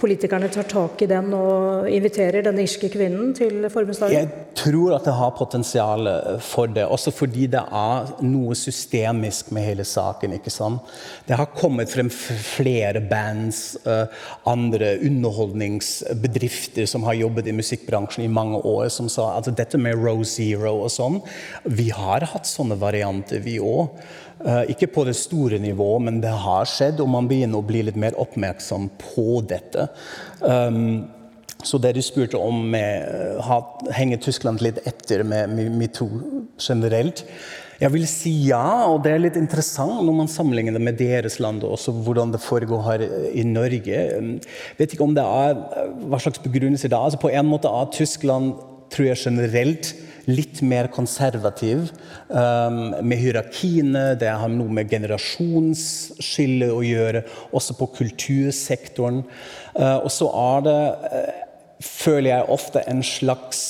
[0.00, 4.16] politikerne tar tak i den og inviterer denne irske kvinnen til forbundsdagen?
[4.16, 6.10] Jeg tror at det har potensial
[6.44, 10.36] for det, også fordi det er noe systemisk med hele saken.
[10.38, 10.80] ikke sant?
[11.26, 14.06] Det har kommet frem flere bands, uh,
[14.46, 19.98] andre underholdningsbedrifter som har jobbet i musikkbransjen i mange år, som sa at dette med
[20.00, 21.20] Row Zero og sånn
[21.64, 23.85] Vi har hatt sånne varianter, vi òg.
[24.44, 27.80] Eh, ikke på det store nivået, men det har skjedd, og man begynner å bli
[27.86, 29.88] litt mer oppmerksom på dette.
[30.44, 31.06] Um,
[31.64, 33.54] så det du spurte om med eh,
[33.96, 37.24] henger Tyskland litt etter med metoo generelt?
[37.80, 41.40] Jeg vil si ja, og det er litt interessant når man sammenligner det med deres
[41.40, 43.88] land og hvordan det foregår her i Norge.
[43.88, 44.34] Jeg um,
[44.76, 45.58] vet ikke om det er
[46.06, 47.08] hva slags begrunnelse det er.
[47.08, 48.52] Altså på en måte er Tyskland
[48.92, 49.96] tror jeg generelt
[50.26, 51.90] litt mer konservativ
[52.28, 54.16] um, med hierarkiene.
[54.18, 57.24] Det har noe med generasjonsskille å gjøre,
[57.56, 59.22] også på kultursektoren.
[59.76, 60.80] Uh, og så er det,
[61.12, 63.62] uh, føler jeg, ofte en slags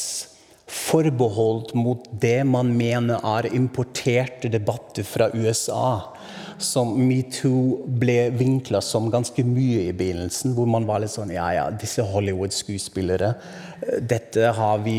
[0.66, 6.15] forbeholdt mot det man mener er importerte debatter fra USA
[6.59, 10.55] som metoo ble vinkla som ganske mye i begynnelsen.
[10.57, 13.35] Hvor man var litt sånn Ja, ja, disse Hollywood-skuespillere.
[14.01, 14.97] Dette har vi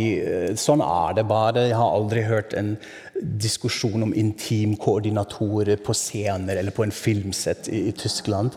[0.56, 1.68] Sånn er det bare.
[1.70, 2.76] Jeg har aldri hørt en
[3.18, 8.54] diskusjon om intimkoordinatorer på scener eller på en filmsett i, i, Tyskland.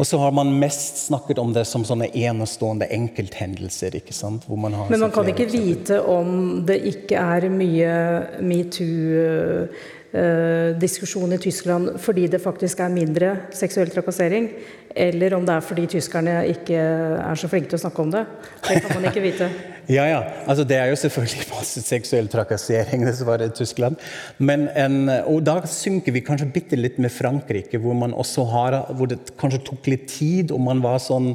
[0.00, 3.98] Og så har man mest snakket om det som sånne enestående enkelthendelser.
[4.00, 4.48] ikke sant?
[4.48, 7.92] Man Men man kan ikke vite om det ikke er mye
[8.40, 9.68] metoo Eh,
[10.80, 14.46] diskusjon i Tyskland fordi det faktisk er mindre seksuell trakassering,
[14.96, 18.24] eller om det er fordi tyskerne ikke er så flinke til å snakke om det.
[18.64, 19.50] Det kan man ikke vite.
[19.96, 20.22] ja, ja.
[20.48, 24.00] Altså, det er jo selvfølgelig masse seksuell trakassering dessverre i Tyskland.
[24.38, 28.80] Men en, og da synker vi kanskje bitte litt med Frankrike, hvor, man også har,
[28.96, 31.34] hvor det kanskje tok litt tid, og man var sånn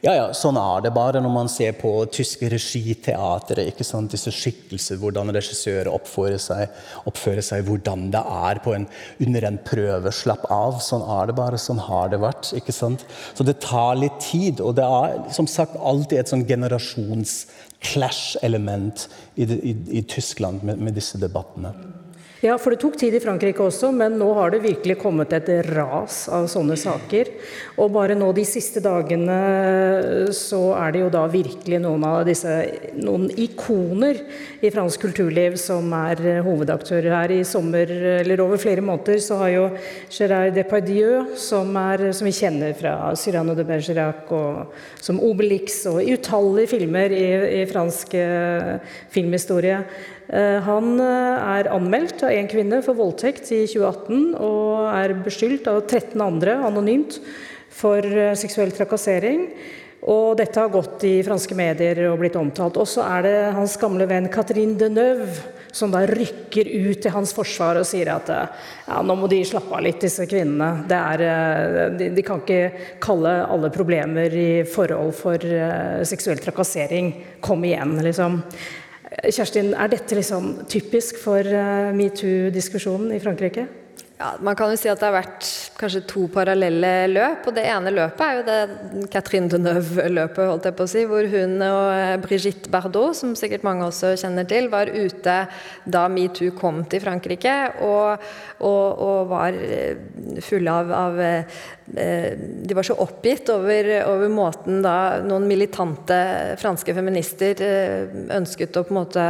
[0.00, 3.66] ja, ja, sånn er det bare når man ser på tyske regiteatre.
[3.68, 6.72] ikke sant, Disse skikkelser, hvordan regissører oppfører seg,
[7.04, 8.88] oppfører seg, hvordan det er en,
[9.26, 10.08] under en prøve.
[10.16, 10.80] Slapp av.
[10.80, 11.60] Sånn er det bare.
[11.60, 12.48] Sånn har det vært.
[12.56, 13.04] ikke sant?
[13.36, 14.64] Så det tar litt tid.
[14.64, 19.04] Og det er som sagt alltid et sånn generasjons-clash-element
[19.36, 21.76] i, i, i, Tyskland med, med disse debattene.
[22.40, 25.48] Ja, for det tok tid i Frankrike også, men nå har det virkelig kommet et
[25.66, 27.28] ras av sånne saker.
[27.76, 29.34] Og bare nå de siste dagene
[30.32, 32.54] så er det jo da virkelig noen av disse
[32.96, 34.22] noen ikoner
[34.64, 37.34] i fransk kulturliv som er hovedaktører her.
[37.36, 39.66] I sommer, eller over flere måneder, så har jo
[40.08, 46.00] Gérard Depardieu, som, er, som vi kjenner fra Cyrano de Bergerac og som Obelix og
[46.08, 47.28] utallige filmer i,
[47.60, 49.82] i fransk eh, filmhistorie
[50.19, 55.66] Eh, han eh, er anmeldt av én kvinne for voldtekt i 2018 og er beskyldt
[55.70, 57.18] av 13 andre anonymt
[57.74, 59.48] for eh, seksuell trakassering.
[60.00, 62.78] Og dette har gått i franske medier og blitt omtalt.
[62.80, 67.34] Og så er det hans gamle venn Catherine Deneuve som da rykker ut til hans
[67.36, 70.86] forsvar og sier at ja, nå må de slappe av litt, disse kvinnene.
[70.90, 77.12] Er, de, de, kan ikke kalle alle problemer i forhold for uh, seksuell trakassering.
[77.44, 78.40] Kom igjen, liksom.
[79.10, 83.66] Kjerstin, er dette liksom typisk for eh, metoo-diskusjonen i Frankrike?
[84.20, 85.46] Ja, Man kan jo si at det har vært
[85.80, 87.48] kanskje to parallelle løp.
[87.48, 91.26] og Det ene løpet er jo det Catherine Deneuve-løpet, holdt jeg på å si, hvor
[91.32, 95.36] hun og eh, Brigitte Bardot, som sikkert mange også kjenner til, var ute
[95.88, 99.98] da metoo kom til Frankrike, og, og, og var eh,
[100.44, 101.24] fulle av, av
[101.90, 106.18] de var så oppgitt over, over, måten da noen militante
[106.60, 109.24] franske feminister eh, ønsket å på en måte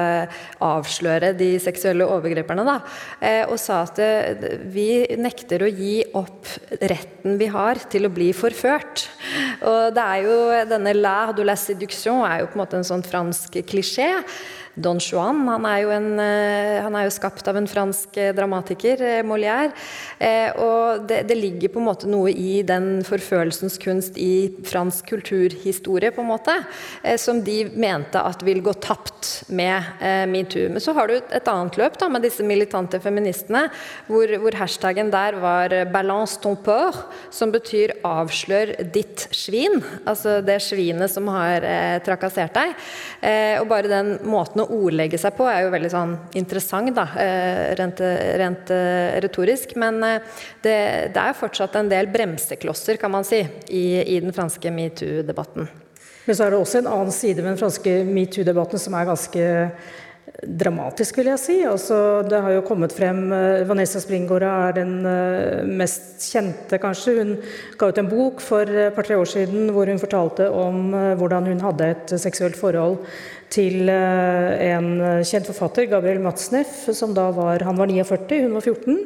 [0.65, 2.67] avsløre de seksuelle overgriperne.
[2.69, 2.77] Da,
[3.25, 4.01] eh, og sa at
[4.73, 9.07] vi nekter å gi opp retten vi har til å bli forført.
[9.65, 12.91] Og det er jo denne 'l'art de la séduction' er jo på en måte en
[12.93, 14.11] sånn fransk klisjé.
[14.75, 15.43] Don Juan.
[15.49, 19.23] Han er, jo en, eh, han er jo skapt av en fransk eh, dramatiker, eh,
[19.27, 19.73] Molière.
[20.61, 26.11] Og det, det, ligger på en måte noe i den forfølelsens kunst i fransk kulturhistorie,
[26.13, 26.55] på en måte,
[27.21, 30.69] som de mente at vil gå tapt med metoo.
[30.69, 33.65] Men så har du et annet løp da, med disse militante feministene,
[34.11, 39.81] hvor, hvor hashtaggen der var 'balance ton peur', som betyr 'avslør ditt svin'.
[40.05, 41.65] Altså det svinet som har
[42.05, 42.77] trakassert deg.
[43.63, 47.71] Og bare den måten å ordlegge seg på er jo veldig sånn interessant, da, eh,
[47.79, 48.01] rent,
[48.41, 49.75] rent eh, retorisk.
[49.81, 50.77] Men eh, det,
[51.15, 53.85] det, er fortsatt en del bremseklosser, kan man si, i,
[54.17, 55.71] i den franske metoo-debatten.
[56.27, 59.49] Men så er det også en annen side ved den franske metoo-debatten som er ganske
[60.41, 61.57] dramatisk, vil jeg si.
[61.69, 67.17] Altså, det har jo kommet frem uh, Vanessa Springora er den uh, mest kjente, kanskje.
[67.21, 67.35] Hun
[67.81, 71.61] ga ut en bok for et par-tre år siden hvor hun fortalte om hvordan hun
[71.65, 72.99] hadde et seksuelt forhold
[73.51, 74.87] til en
[75.27, 79.01] kjent forfatter, Gabriel Matsneff, som da var Han var 49, hun var 14.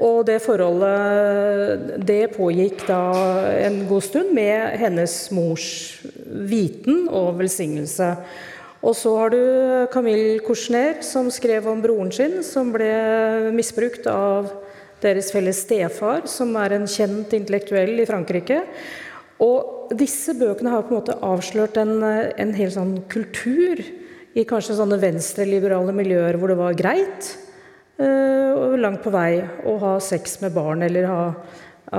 [0.00, 3.02] Og det forholdet det pågikk da
[3.66, 5.66] en god stund med hennes mors
[6.48, 8.14] viten og velsignelse.
[8.82, 9.42] Og så har du
[9.92, 12.90] Camille Kouchner, som skrev om broren sin, som ble
[13.54, 14.50] misbrukt av
[15.02, 18.58] deres felles stefar, som er en kjent intellektuell i Frankrike.
[19.42, 23.82] Og disse bøkene har på en måte avslørt en, en hel sånn kultur
[24.32, 27.32] i kanskje sånne venstreliberale miljøer hvor det var greit,
[28.00, 31.22] uh, langt på vei, å ha sex med barn, eller ha,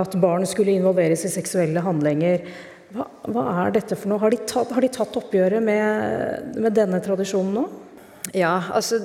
[0.04, 2.44] at barn skulle involveres i seksuelle handlinger.
[2.94, 4.22] Hva, hva, er dette for noe?
[4.22, 7.64] Har de tatt, har de tatt oppgjøret med, med denne tradisjonen nå?
[8.32, 9.02] Ja, altså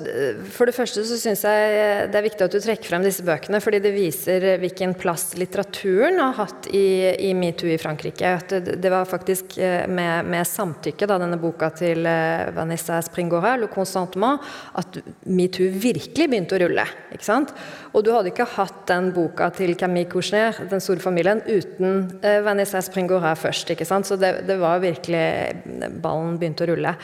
[0.53, 1.71] For det første så syns jeg
[2.09, 6.21] det er viktig at du trekker frem disse bøkene, fordi det viser hvilken plass litteraturen
[6.21, 8.31] har hatt i, i metoo i Frankrike.
[8.47, 13.57] Det, det var faktisk eh, med, med, samtykke, da denne boka til eh, Vanessa Springora,
[13.59, 14.39] 'Le Consentement',
[14.79, 16.87] at metoo virkelig begynte å rulle.
[17.11, 17.51] ikke sant?
[17.91, 22.07] Og du hadde ikke hatt den boka til Camille Couchner, 'Den store familien', uten
[22.47, 23.75] Vanessa Springora først.
[23.75, 24.07] ikke sant?
[24.07, 26.95] Så det, det var virkelig Ballen begynte å rulle.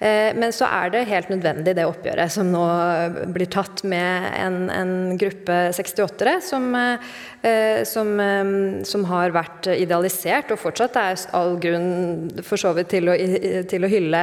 [0.00, 2.62] Eh, men så er det helt nødvendig det oppgjøret som nå
[3.34, 8.52] blir tatt med en, en gruppe 68-ere som, eh, som, eh,
[8.88, 13.16] som, har vært idealisert, og fortsatt er all grunn for så vidt til å,
[13.68, 14.22] til å hylle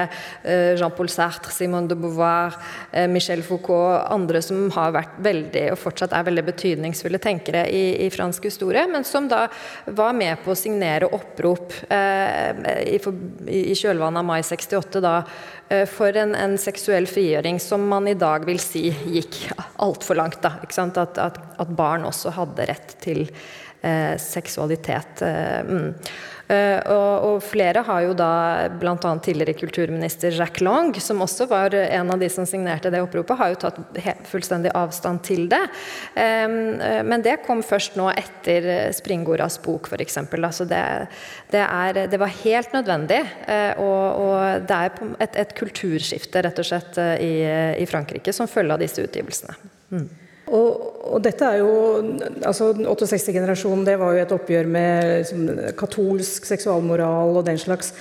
[0.79, 2.55] Jean-Paul Sartre, Simone de Beauvoir,
[3.11, 8.09] Michel Foucault, andre som har vært veldig, og fortsatt er veldig betydningsfulle tenkere i, i
[8.13, 9.43] fransk historie, men som da
[9.97, 15.03] var med på å signere opprop i, i kjølvannet av mai 68.
[15.03, 15.17] da
[15.66, 19.39] Eh, for en, en, seksuell frigjøring som man i dag vil si gikk
[19.83, 20.39] altfor langt.
[20.43, 25.23] Da, at, at, at, barn også hadde rett til eh, seksualitet.
[25.27, 25.89] Eh, mm.
[26.47, 28.31] Uh, og, og, flere har jo da
[28.79, 28.95] bl.a.
[29.23, 33.51] tidligere kulturminister Jacques Lang, som også var en av de som signerte det oppropet, har
[33.51, 33.81] jo tatt
[34.29, 35.59] fullstendig avstand til det.
[36.15, 40.21] Uh, men det kom først nå etter Springoras bok, f.eks.
[40.37, 40.83] Altså det,
[41.51, 41.65] det,
[42.13, 43.19] det var helt nødvendig.
[43.43, 47.33] Uh, og, og, det er et, et, kulturskifte, rett og slett, i,
[47.81, 49.55] i Frankrike som følge av disse utgivelsene.
[49.91, 50.07] Mm.
[50.47, 51.71] Og, og, dette er jo
[52.47, 55.41] altså 68-generasjonen det var jo et oppgjør med liksom,
[55.79, 57.91] katolsk seksualmoral og den slags.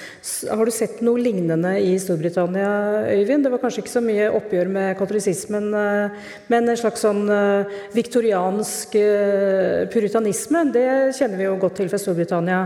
[0.46, 2.68] Har du sett noe lignende i Storbritannia,
[3.16, 3.46] Øyvind?
[3.46, 7.78] Det var kanskje ikke så mye oppgjør med katolisismen, eh, men en slags sånn eh,
[7.96, 10.68] viktoriansk eh, puritanisme.
[10.76, 12.60] Det kjenner vi jo godt til fra Storbritannia.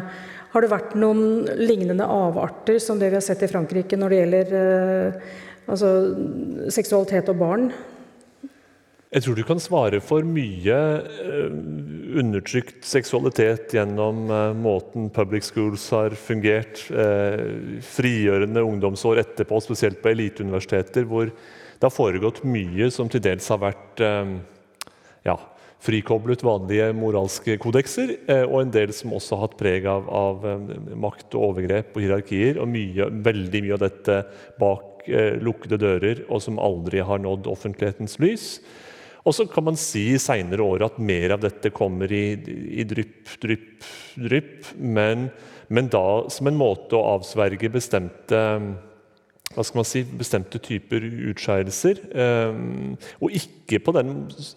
[0.51, 4.21] Har det vært noen lignende avarter som det vi har sett i Frankrike når det
[4.21, 4.53] gjelder
[5.71, 5.95] altså,
[6.75, 7.71] seksualitet og barn?
[9.11, 11.55] Jeg tror du kan svare for mye eh,
[12.21, 20.13] undertrykt seksualitet gjennom eh, måten public schools har fungert, eh, frigjørende ungdomsår etterpå, spesielt på
[20.13, 24.03] eliteuniversiteter, hvor det har foregått mye som til dels har vært
[25.25, 25.35] ja,
[25.81, 28.13] frikoblet vanlige moralske kodekser,
[28.45, 30.45] og en del som også har hatt preg av, av
[30.93, 32.61] makt og overgrep og hierarkier.
[32.61, 34.19] Og mye, veldig mye av dette
[34.61, 35.09] bak
[35.41, 38.51] lukkede dører, og som aldri har nådd offentlighetens lys.
[39.25, 42.25] Og så kan man si i seinere år at mer av dette kommer i,
[42.81, 44.71] i drypp, drypp, drypp.
[44.77, 45.29] Men,
[45.69, 48.45] men, da som en måte å avsverge bestemte
[49.51, 51.03] hva skal man si, bestemte typer
[51.33, 51.99] utskeielser.
[52.15, 54.13] Um, og ikke, den,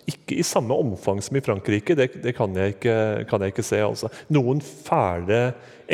[0.05, 1.95] ikke, i samme omfang som i Frankrike.
[1.97, 2.97] Det, det kan, jeg ikke,
[3.29, 3.79] kan, jeg ikke, se.
[3.81, 4.11] Altså.
[4.29, 5.39] Noen fæle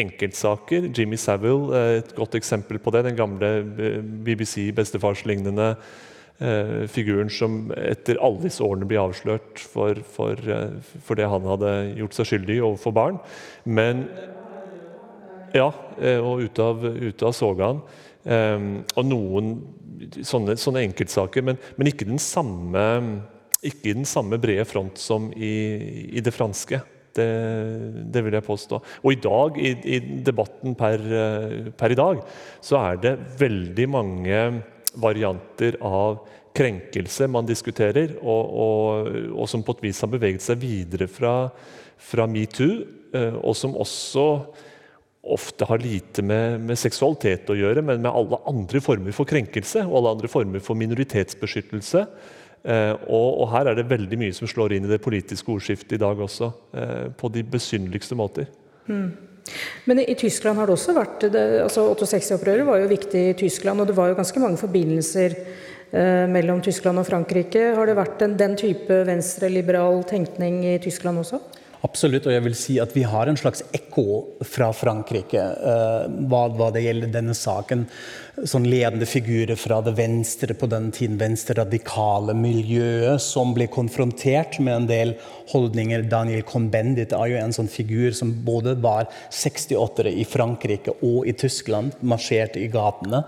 [0.03, 0.89] enkeltsaker.
[0.91, 3.05] Jimmy Savile, et godt eksempel på det.
[3.07, 5.71] Den gamle eh, BBC-bestefarslignende
[6.39, 11.47] Eh, figuren som etter alle disse årene blir avslørt for, for, eh, for, det han
[11.51, 13.17] hadde gjort seg skyldig i overfor barn.
[13.67, 14.07] Men
[15.51, 17.81] Ja, eh, og ute av, ut av sogaen.
[18.29, 19.51] og noen
[20.21, 22.85] sånne, sånne enkeltsaker, men, men, ikke den samme
[23.63, 26.79] ikke i den samme brede front som i, i det franske.
[27.15, 27.25] Det,
[28.13, 28.79] det, vil jeg påstå.
[29.01, 31.01] Og i dag, i, i debatten per,
[31.75, 32.21] per, i dag,
[32.61, 34.43] så er det veldig mange
[34.95, 36.23] varianter av
[36.55, 41.35] krenkelse man diskuterer, og, og, og, som på et vis har beveget seg videre fra,
[41.99, 42.81] fra metoo,
[43.13, 44.25] eh, og som også
[45.29, 49.83] ofte har lite med, med, seksualitet å gjøre, men med alle andre former for krenkelse
[49.85, 52.05] og alle andre former for minoritetsbeskyttelse.
[52.63, 55.95] Eh, og, og, her er det veldig mye som slår inn i det politiske ordskiftet
[55.95, 58.49] i dag også, eh, på de besynderligste måter.
[58.89, 59.11] Mm.
[59.89, 63.81] Men i Tyskland har det også vært det, altså 68-opprøret var jo viktig i Tyskland,
[63.81, 65.37] og det var jo ganske mange forbindelser
[66.29, 67.71] mellom Tyskland og Frankrike.
[67.73, 71.39] Har det vært en, den type venstreliberal tenkning i Tyskland også?
[71.79, 74.03] Absolutt, og jeg vil si at vi har en slags ekko
[74.43, 77.85] fra Frankrike eh, hva, hva, det gjelder denne saken
[78.47, 84.75] sånn ledende figurer fra det venstre på den tiden, venstre-radikale miljøet, som ble konfrontert med
[84.75, 85.13] en del
[85.51, 86.05] holdninger.
[86.11, 91.33] Daniel Cohn-Bendit er jo en sånn figur som både var 68-ere i Frankrike og i
[91.37, 93.23] Tyskland, marsjerte i gatene.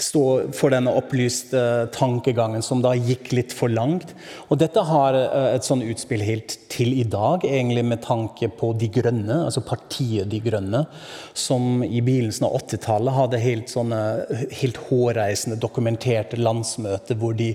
[0.00, 0.24] Stå
[0.56, 1.62] for denne opplyste
[1.94, 4.14] tankegangen som da gikk litt for langt.
[4.48, 8.72] Og dette har eh, et sånn utspill helt til i dag, egentlig med tanke på
[8.78, 10.84] De Grønne, altså partiet De Grønne,
[11.34, 14.00] som i begynnelsen av 80-tallet hadde helt sånne
[14.60, 17.54] helt hårreisende dokumenterte landsmøte hvor de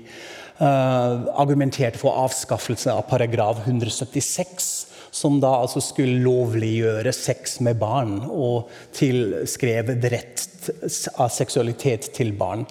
[0.62, 4.70] uh, argumenterte for avskaffelse av paragraf 176,
[5.16, 10.70] som da altså skulle lovliggjøre sex med barn og tilskrevet rett
[11.22, 12.66] av seksualitet til barn.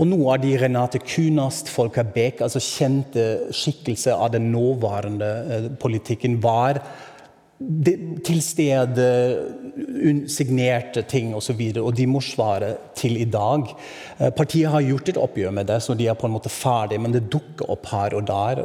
[0.00, 5.72] Og noe av de Renate Kunast, Folker Beck, altså kjente skikkelser av den nåværende uh,
[5.80, 6.82] politikken, var
[8.24, 8.40] til
[10.28, 11.60] signerte ting osv.
[11.60, 13.70] Og, så og de må svare til i dag.
[14.18, 17.00] Eh, partiet har gjort et oppgjør med det, så de er på en måte ferdig,
[17.00, 18.64] men det dukker opp her og der.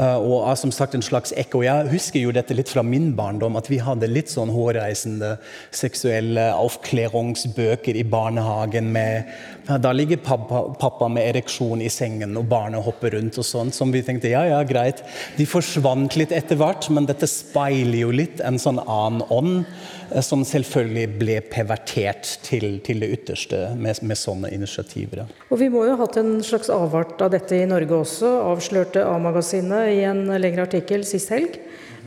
[0.00, 1.60] Eh, og som sagt en slags ekko.
[1.66, 5.34] Jeg husker jo dette litt fra min barndom, at vi hadde litt sånn hårreisende
[5.76, 9.28] seksuelle avkleringsbøker i barnehagen med
[9.70, 13.92] Da ligger pappa, pappa, med ereksjon i sengen, og barnet hopper rundt og sånn, som
[13.94, 15.04] vi tenkte ja, ja, greit.
[15.36, 19.66] De forsvant litt etter hvert, men dette speiler jo litt en sånn annen ånd.
[20.10, 25.24] Eh, som selvfølgelig ble pervertert til, til det ytterste med, med, sånne initiativer.
[25.50, 29.04] Og Vi må jo ha hatt en slags avart av dette i Norge også, avslørte
[29.06, 31.58] A-magasinet i en lengre artikkel sist helg.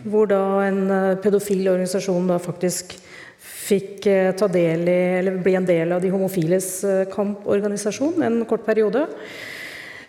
[0.03, 2.97] Hvor da en eh, pedofil organisasjon da faktisk
[3.39, 6.69] fikk eh, ta del i, eller bli en del av de homofiles
[7.13, 9.07] kamporganisasjon en kort periode.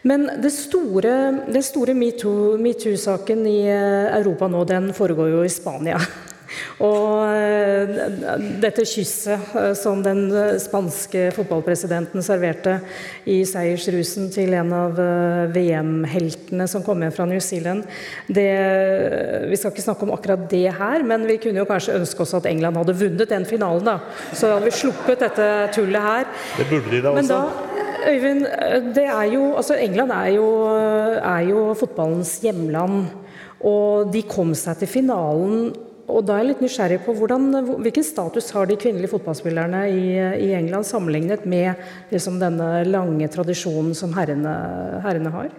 [0.04, 1.14] Men det store,
[1.48, 6.00] det store metoo-saken Me i Europa nå, den foregår jo i Spania.
[6.82, 7.92] Og eh,
[8.62, 12.78] dette kysset eh, som den eh, spanske fotballpresidenten serverte
[13.30, 14.98] i seiersrusen til en av
[15.54, 17.84] VM-heltene som kom hjem fra New Zealand
[18.26, 18.48] det,
[19.50, 22.34] Vi skal ikke snakke om akkurat det her, men vi kunne jo kanskje ønske oss
[22.36, 23.84] at England hadde vunnet den finalen.
[23.86, 23.98] da.
[24.32, 26.28] Så hadde vi sluppet dette tullet her.
[26.58, 27.20] Det burde de da også.
[27.20, 27.74] Men da,
[28.04, 28.46] Øyvind,
[28.94, 30.48] det er jo, altså England er jo,
[31.16, 33.06] er jo fotballens hjemland.
[33.64, 35.70] Og de kom seg til finalen
[36.04, 37.46] og da er jeg litt nysgjerrig på hvordan,
[37.80, 40.06] Hvilken status har de kvinnelige fotballspillerne i,
[40.46, 41.80] i England sammenlignet med
[42.12, 44.52] liksom denne lange tradisjonen som herrene,
[45.04, 45.52] herrene, har?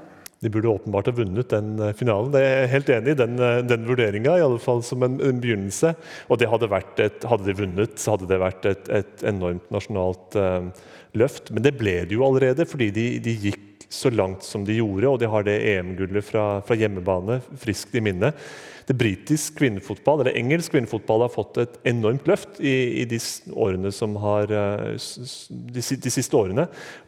[0.43, 2.30] De burde åpenbart ha vunnet den eh, finalen.
[2.34, 5.96] Det er jeg helt enig i den, eh, den vurderinga, fall som en, en, begynnelse.
[6.30, 6.70] Og det hadde,
[7.02, 10.70] et, hadde de vunnet, så hadde det vært et, et enormt nasjonalt uh,
[11.18, 11.50] løft.
[11.56, 15.10] Men det ble det jo allerede, fordi de, de, gikk så langt som de gjorde,
[15.10, 18.34] og de har det EM-gullet fra, fra hjemmebane friskt i minne
[18.86, 23.19] det britisk kvinnefotball, eller engelsk kvinnefotball har fått et enormt løft i, i de,
[24.21, 25.07] har, eh,
[25.49, 26.67] de, de siste årene.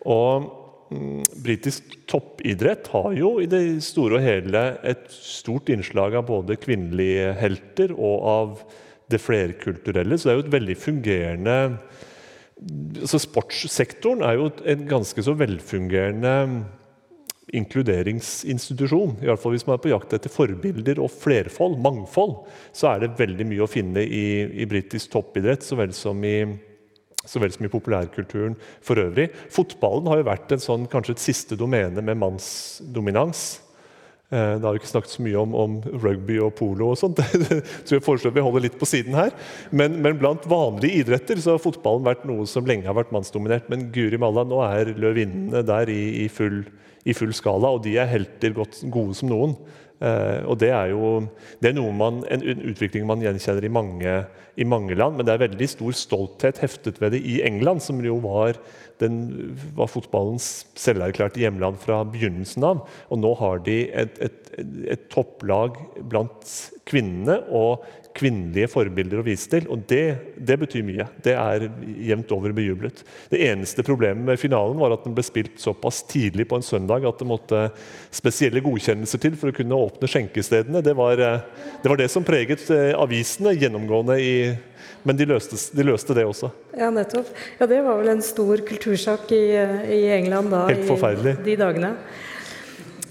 [0.10, 0.50] Og
[0.90, 6.60] mm, britisk toppidrett har jo i det store og hele et stort innslag av både
[6.62, 8.68] kvinnelige helter og av
[9.12, 10.18] det flerkulturelle.
[10.18, 11.58] Så det er jo et veldig fungerende
[12.98, 16.34] altså Sportssektoren er jo en ganske så velfungerende
[17.56, 19.18] inkluderingsinstitusjon.
[19.22, 22.40] I hvert fall Hvis man er på jakt etter forbilder og flerfold, mangfold,
[22.76, 24.26] så er det veldig mye å finne i,
[24.64, 26.40] i britisk toppidrett så vel som i
[27.28, 29.26] så vel som i populærkulturen for øvrig.
[29.52, 33.42] Fotballen har jo vært en sånn, kanskje et siste domene med mannsdominans.
[34.32, 37.20] Eh, det har vi ikke snakket så mye om, om rugby og polo og sånt.
[37.88, 39.36] så jeg foreslår vi holder litt på siden her.
[39.72, 43.70] Men, men, blant vanlige idretter så har fotballen vært noe som lenge har vært mannsdominert.
[43.72, 46.64] Men guri malla, nå er løvinnene der i, i full
[47.08, 49.56] i full skala, og de er helter godt, gode som noen.
[49.98, 51.26] Eh, og Det er jo
[51.62, 54.14] det er man, en, en, utvikling man gjenkjenner i mange,
[54.56, 58.04] i mange, land, men det er veldig stor stolthet heftet ved det i England, som
[58.06, 58.60] jo var,
[59.02, 62.86] den, var fotballens selverklærte hjemland fra begynnelsen av.
[63.10, 64.54] Og nå har de et, et,
[64.94, 65.80] et topplag
[66.10, 66.54] blant
[66.88, 67.82] kvinnene og
[68.18, 69.68] kvinnelige forbilder å vise til.
[69.74, 71.08] Og det, det, betyr mye.
[71.24, 71.68] Det er
[72.10, 73.04] jevnt over bejublet.
[73.32, 77.06] Det eneste problemet med finalen var at den ble spilt såpass tidlig på en søndag
[77.08, 77.64] at det måtte
[78.14, 80.84] spesielle godkjennelser til for å kunne åpne skjenkestedene.
[80.86, 81.46] Det var eh,
[81.84, 84.34] det, var det som preget eh, avisene gjennomgående i
[85.08, 86.50] men de løste, de løste, det også.
[86.78, 87.30] Ja, nettopp.
[87.60, 89.44] Ja, Det var vel en stor kultursak i,
[89.96, 91.38] i England da, Helt forferdelig.
[91.40, 91.94] i de dagene.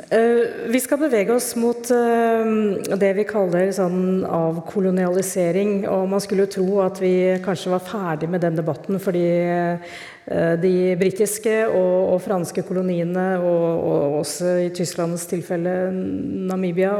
[0.06, 2.46] Uh, vi skal bevege oss mot uh,
[2.94, 5.80] det vi kaller sånn avkolonialisering.
[5.90, 10.94] Og man skulle tro at vi kanskje var ferdig med den debatten fordi uh, de
[11.00, 16.94] britiske og, og, franske koloniene, og, og, også i Tysklands tilfelle Namibia,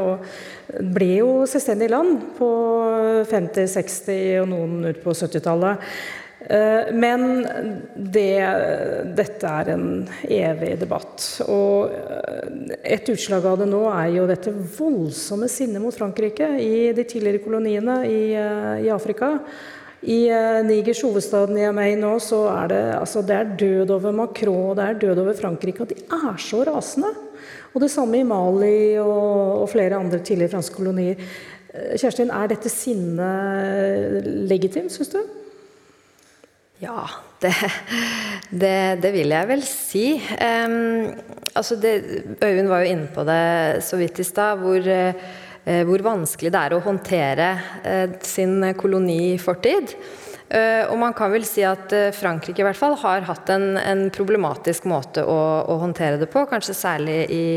[0.83, 2.53] ble jo selvstendige land på
[3.31, 5.91] 50-, 60- og noen ut på 70-tallet.
[6.49, 7.47] Eh, men
[7.95, 8.35] det,
[9.19, 9.87] dette er en
[10.31, 11.25] evig debatt.
[11.51, 16.93] Og eh, et utslag av det nå er jo dette voldsomme sinnet mot Frankrike i
[16.95, 19.37] de tidligere koloniene i, eh, i Afrika.
[20.07, 20.29] I
[20.63, 24.85] Nigers hovedstad Niamey nå så er det, altså det er død over Macron og det
[24.85, 25.83] er død over Frankrike.
[25.83, 27.11] Og de er så rasende.
[27.73, 31.27] Og det samme i Mali og, og flere andre tidligere franske kolonier.
[31.99, 35.19] Kjerstin, er dette sinnet legitimt, syns du?
[36.79, 37.07] Ja,
[37.41, 37.55] det,
[38.51, 40.05] det, det, vil jeg vel si.
[40.37, 41.15] Um,
[41.57, 41.95] altså det,
[42.45, 46.61] Øyvind var jo inne på det så vidt i stad, hvor, uh, hvor, vanskelig det
[46.61, 47.49] er å håndtere
[47.81, 49.97] uh, sin kolonifortid.
[50.53, 54.05] Uh, og man kan vel si at Frankrike i hvert fall har hatt en, en
[54.15, 57.49] problematisk måte å, å, håndtere det på, kanskje særlig i,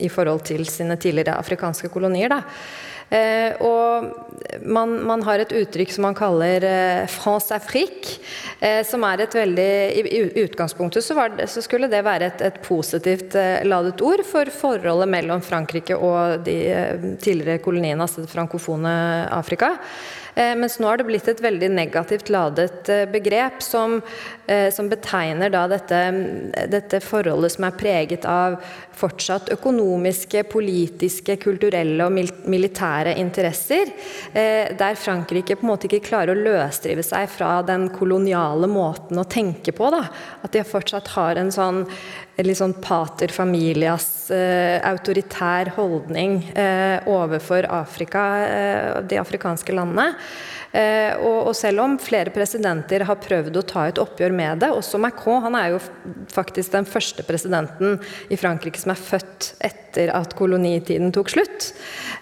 [0.00, 2.32] i forhold til sine tidligere afrikanske kolonier.
[2.32, 2.40] da.
[3.14, 4.10] Eh, og
[4.66, 8.18] man, man, har et uttrykk som man kaller eh, France Afrique,
[8.58, 9.68] eh, som er et veldig
[10.00, 13.36] I, utgangspunktet så, det, så, skulle det være et, et positivt
[13.68, 16.58] ladet ord for forholdet mellom Frankrike og de
[17.22, 18.92] tidligere koloniene, altså det frankofone
[19.34, 19.74] Afrika.
[20.34, 24.00] Mens nå har det blitt et veldig negativt ladet begrep som,
[24.74, 25.98] som betegner dette,
[26.68, 28.58] dette, forholdet som er preget av
[28.94, 32.12] fortsatt økonomiske, politiske, kulturelle og
[32.52, 33.88] militære interesser.
[34.34, 39.24] Der Frankrike på en måte ikke klarer å løsrive seg fra den koloniale måten å
[39.24, 39.88] tenke på.
[39.94, 40.04] Da.
[40.44, 41.84] At de fortsatt har en sånn
[42.42, 50.14] litt sånn pater familias eh, autoritær holdning eh, overfor Afrika, eh, de afrikanske landene.
[50.74, 54.72] Eh, og, og, selv om flere presidenter har prøvd å ta et oppgjør med det,
[54.74, 55.80] også Macron han er jo
[56.34, 58.00] faktisk den første presidenten
[58.32, 61.68] i Frankrike som er født etter at kolonitiden tok slutt.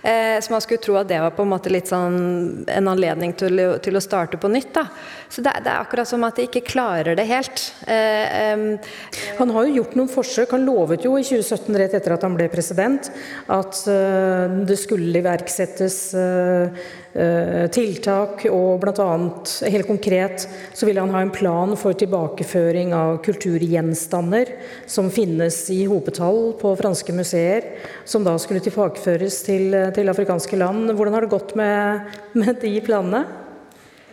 [0.04, 3.32] Eh, så man skulle tro at det var på en måte litt sånn en anledning
[3.40, 4.72] til, til å starte på nytt.
[4.76, 4.86] Da.
[5.32, 7.64] Så det, det, er akkurat som at de ikke klarer det helt.
[7.86, 8.92] Eh, eh.
[9.40, 10.52] han har jo gjort noen forsøk.
[10.52, 13.08] Han lovet jo i 2017, rett etter at han ble president,
[13.52, 16.68] at uh, det skulle iverksettes Eh,
[17.12, 19.08] tiltak, og bl.a.
[19.68, 24.54] helt konkret så ville han ha en plan for tilbakeføring av kulturgjenstander
[24.88, 27.68] som finnes i hopetall på franske museer,
[28.08, 30.94] som da skulle tilbakeføres til, til afrikanske land.
[30.96, 33.26] Hvordan har det gått med, med de planene?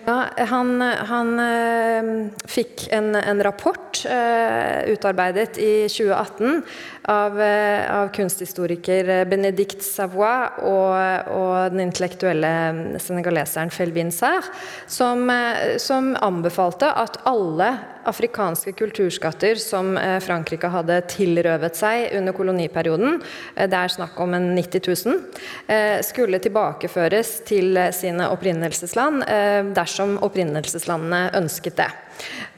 [0.10, 2.08] Ja, han, han øh,
[2.50, 6.64] fikk en, en rapport øh, utarbeidet i 2018
[7.12, 12.54] av, eh, av, kunsthistoriker Benedict Savoy og, og den intellektuelle
[13.04, 14.42] senegaleseren Felvin Serre,
[14.90, 15.30] som,
[15.78, 17.70] som, anbefalte at alle
[18.10, 23.22] afrikanske kulturskatter som eh, Frankrike hadde tilrøvet seg under koloniperioden,
[23.56, 29.24] det er snakk om en 90 000, skulle tilbakeføres til sine opprinnelsesland
[29.76, 31.90] dersom opprinnelseslandene ønsket det.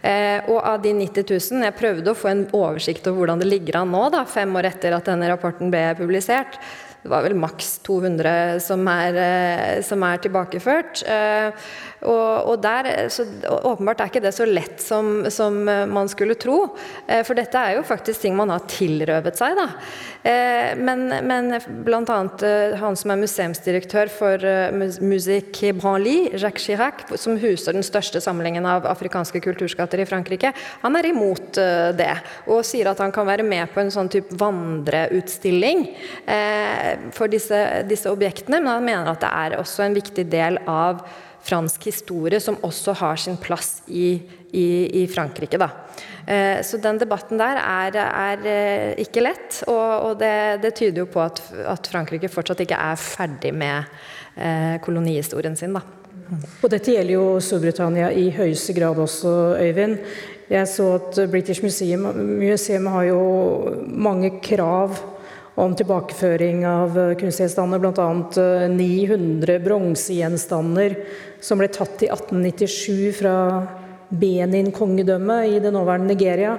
[0.01, 3.49] Eh, og av de 90 000 Jeg prøvde å få en oversikt over hvordan det
[3.51, 6.57] ligger an nå, da, fem år etter at denne rapporten ble publisert.
[7.01, 11.01] Det var vel maks 200 som er, eh, som er tilbakeført.
[11.05, 11.53] Eh,
[12.01, 13.25] og, og der, så
[13.61, 16.71] Åpenbart er ikke det så lett som, som, man skulle tro.
[17.05, 19.57] Eh, for dette er jo faktisk ting man har tilrøvet seg.
[19.59, 19.67] da.
[20.25, 21.53] Eh, men, men
[21.85, 22.01] bl.a.
[22.01, 24.47] Eh, han som er museumsdirektør for
[25.05, 30.97] Musique Branly, Jacques Chirac, som huser den største samlingen av afrikanske kulturskatter i Frankrike, han
[30.97, 31.61] er imot
[31.97, 32.13] det.
[32.49, 35.83] Og sier at han kan være med på en sånn type vandreutstilling
[37.15, 41.03] for disse, disse objektene, men han mener at det er også en viktig del av
[41.43, 44.21] fransk historie som også har sin plass i,
[44.51, 44.67] i,
[45.03, 45.59] i Frankrike.
[45.61, 45.69] Da.
[46.25, 51.03] Eh, så den debatten der er, er eh, ikke lett, og, og det, det, tyder
[51.03, 53.89] jo på at, at, Frankrike fortsatt ikke er ferdig med
[54.37, 55.73] eh, kolonihistorien sin.
[55.77, 55.83] Da.
[56.61, 59.97] Og dette gjelder jo Storbritannia i høyeste grad også, Øyvind.
[60.51, 62.05] Jeg så at British Museum,
[62.39, 63.21] Museum har jo
[63.87, 64.99] mange krav
[65.59, 68.07] om tilbakeføring av kunstgjenstander, bl.a.
[68.71, 70.95] 900 bronsegjenstander
[71.41, 73.35] som ble tatt i 1897 fra
[74.11, 76.57] Benin-kongedømmet i det nåværende Nigeria.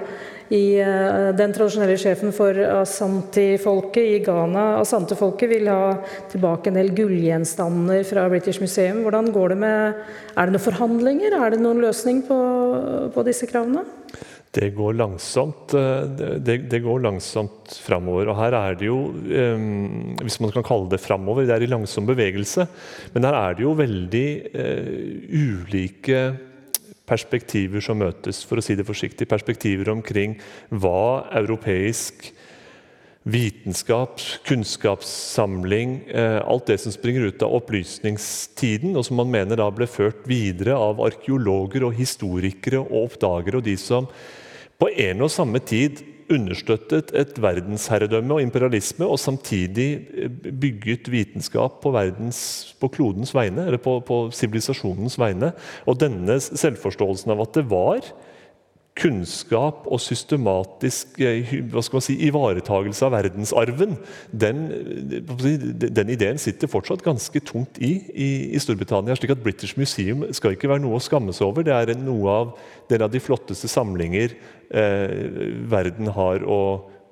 [0.53, 5.95] I, uh, den tradisjonelle sjefen for Asanti-folket i Ghana Asante-folket vil ha
[6.29, 9.01] tilbake en del gullgjenstander fra British Museum.
[9.05, 10.03] Hvordan går det med
[10.35, 11.37] Er det noen forhandlinger?
[11.39, 12.37] Er det noen løsning på,
[13.15, 13.85] på disse kravene?
[14.53, 18.29] Det går langsomt, det, det går langsomt framover.
[18.29, 18.99] Og her er det jo,
[20.21, 22.67] hvis man kan kalle det framover, det er i langsom bevegelse.
[23.15, 24.27] Men her er det jo veldig
[25.33, 26.21] ulike
[27.09, 29.27] perspektiver som møtes, for å si det forsiktig.
[29.29, 30.37] Perspektiver omkring
[30.69, 32.29] hva europeisk
[33.23, 39.69] vitenskap, kunnskapssamling, eh, alt det som springer ut av opplysningstiden, og som man mener da
[39.71, 44.07] ble ført videre av arkeologer og historikere og oppdagere, og de som
[44.83, 46.01] på en og samme tid
[46.33, 50.29] understøttet et verdensherredømme og imperialisme, og samtidig eh,
[50.59, 52.39] bygget vitenskap på, verdens,
[52.79, 55.53] på klodens vegne, eller på sivilisasjonens vegne.
[55.87, 58.07] Og denne selvforståelsen av at det var
[58.97, 63.95] kunnskap og systematisk eh, hva skal man si, ivaretagelse av verdensarven,
[64.29, 64.61] den,
[65.81, 69.17] den, ideen sitter fortsatt ganske tungt i, i, i Storbritannia.
[69.17, 71.65] slik at British Museum skal ikke være noe å skamme seg over.
[71.65, 72.53] Det er noe av,
[72.93, 74.37] er av de flotteste samlinger
[74.69, 76.61] eh, verden har å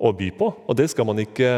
[0.02, 0.48] å by på.
[0.66, 1.50] Og det skal man ikke,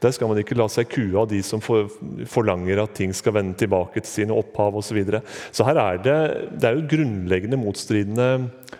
[0.00, 1.90] Der skal man ikke la seg kue av de som for,
[2.28, 4.86] forlanger at ting skal vende tilbake til sine opphav osv.
[4.86, 5.20] Så, videre.
[5.52, 6.18] så her er det,
[6.56, 8.28] det er jo grunnleggende motstridende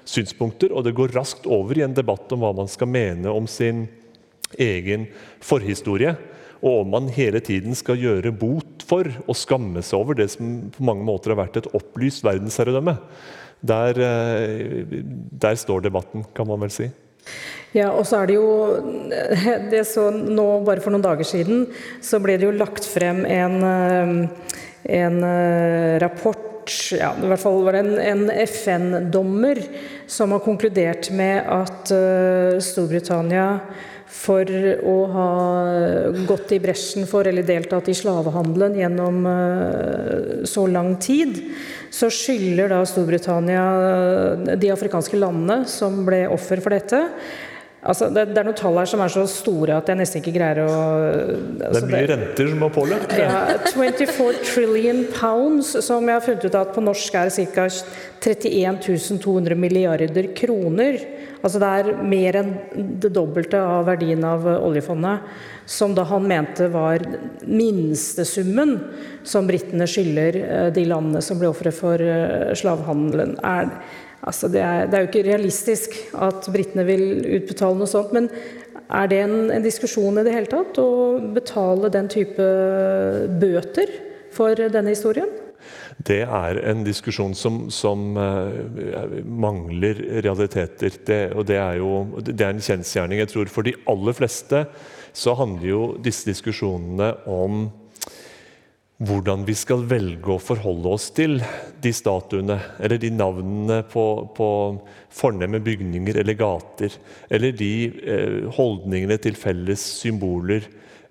[0.09, 3.49] synspunkter, og det går raskt over i en debatt om hva man skal mene om
[3.51, 3.85] sin
[4.63, 5.09] egen
[5.45, 6.15] forhistorie.
[6.63, 10.71] Og om man hele tiden skal gjøre bot for og skamme seg over det som
[10.73, 12.97] på mange måter har vært et opplyst verdensherredømme.
[13.67, 16.89] Der, eh, der står debatten, kan man vel si.
[17.77, 18.51] Ja, og så er det jo
[19.73, 21.67] det så nå Bare for noen dager siden
[22.05, 24.53] så ble det jo lagt frem en, eh,
[25.01, 26.45] en eh, rapport
[26.91, 29.61] ja, i hvert fall var det en, en FN-dommer
[30.11, 33.61] som har konkludert med at uh, Storbritannia
[34.27, 34.51] for
[34.83, 35.31] å ha
[36.27, 41.39] gått i bresjen for eller deltatt i slavehandelen gjennom uh, så lang tid,
[41.95, 43.67] så skylder da Storbritannia
[44.59, 47.05] de afrikanske landene som ble offer for dette,
[47.87, 50.35] Altså, det, det, er noen tall her som er så store at jeg nesten ikke
[50.35, 53.15] greier å altså, Det er mye renter som er påløpt?
[53.21, 53.37] Ja,
[53.71, 57.69] 24 trillion pounds, som jeg har funnet ut at på norsk er ca.
[58.27, 58.81] 31
[59.23, 60.99] 200 milliarder kroner.
[61.47, 62.49] Altså det er mer enn
[62.99, 65.29] det dobbelte av verdien av oljefondet.
[65.71, 67.05] Som da han mente var
[67.47, 68.75] minstesummen
[69.27, 73.37] som britene skylder eh, de landene som ble ofre for eh, slavehandelen.
[73.47, 73.71] Er
[74.27, 77.05] Altså det, er, det, er, jo ikke realistisk at britene vil
[77.39, 78.15] utbetale noe sånt.
[78.17, 78.27] Men
[78.87, 80.89] er det en, en, diskusjon i det hele tatt å
[81.35, 82.47] betale den type
[83.41, 83.93] bøter
[84.35, 85.31] for denne historien?
[86.07, 90.99] Det er en diskusjon som, som uh, mangler realiteter.
[91.07, 93.23] Det, og det er jo det er en kjensgjerning.
[93.23, 94.67] Jeg tror for de aller fleste
[95.17, 97.69] så handler jo disse diskusjonene om
[98.97, 101.37] hvordan vi skal velge å forholde oss til
[101.85, 104.49] de statuene, eller de navnene på, på
[105.13, 106.97] fornemme bygninger eller gater,
[107.29, 110.65] eller de eh, holdningene til felles symboler.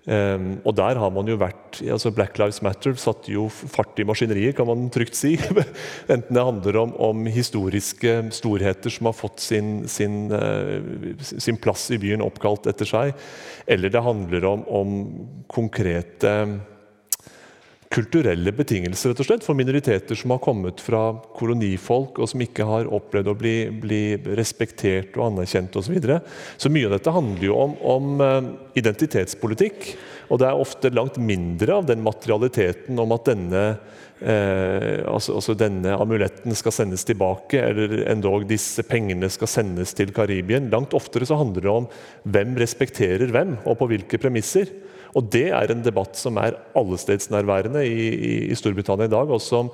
[0.06, 4.04] Um, og der har man jo vært altså Black Lives Matter satte jo fart i
[4.06, 5.32] maskineriet, kan man trygt si.
[6.14, 10.78] Enten det handler om, om historiske storheter som har fått sin, sin, uh,
[11.26, 13.18] sin, plass i byen oppkalt etter seg,
[13.66, 14.96] eller det handler om, om
[15.50, 16.38] konkrete
[17.92, 21.02] kulturelle betingelser rett og slett, for minoriteter som har kommet fra
[21.38, 24.00] kolonifolk, og som ikke har opplevd å bli, bli
[24.38, 25.98] respektert og anerkjent osv.
[26.02, 26.18] Så,
[26.66, 29.92] så mye av dette handler jo om, om uh, identitetspolitikk.
[30.26, 33.66] Og det er ofte langt mindre av den materialiteten om at denne
[34.16, 40.12] Eh, altså, altså, denne amuletten skal sendes tilbake, eller endog disse pengene skal sendes til
[40.16, 40.70] Karibien.
[40.72, 41.88] Langt oftere så handler det om
[42.24, 44.72] hvem respekterer hvem, og på hvilke premisser.
[45.16, 49.40] Og Det er en debatt som er allestedsnærværende i, i, i Storbritannia i dag, og
[49.40, 49.72] som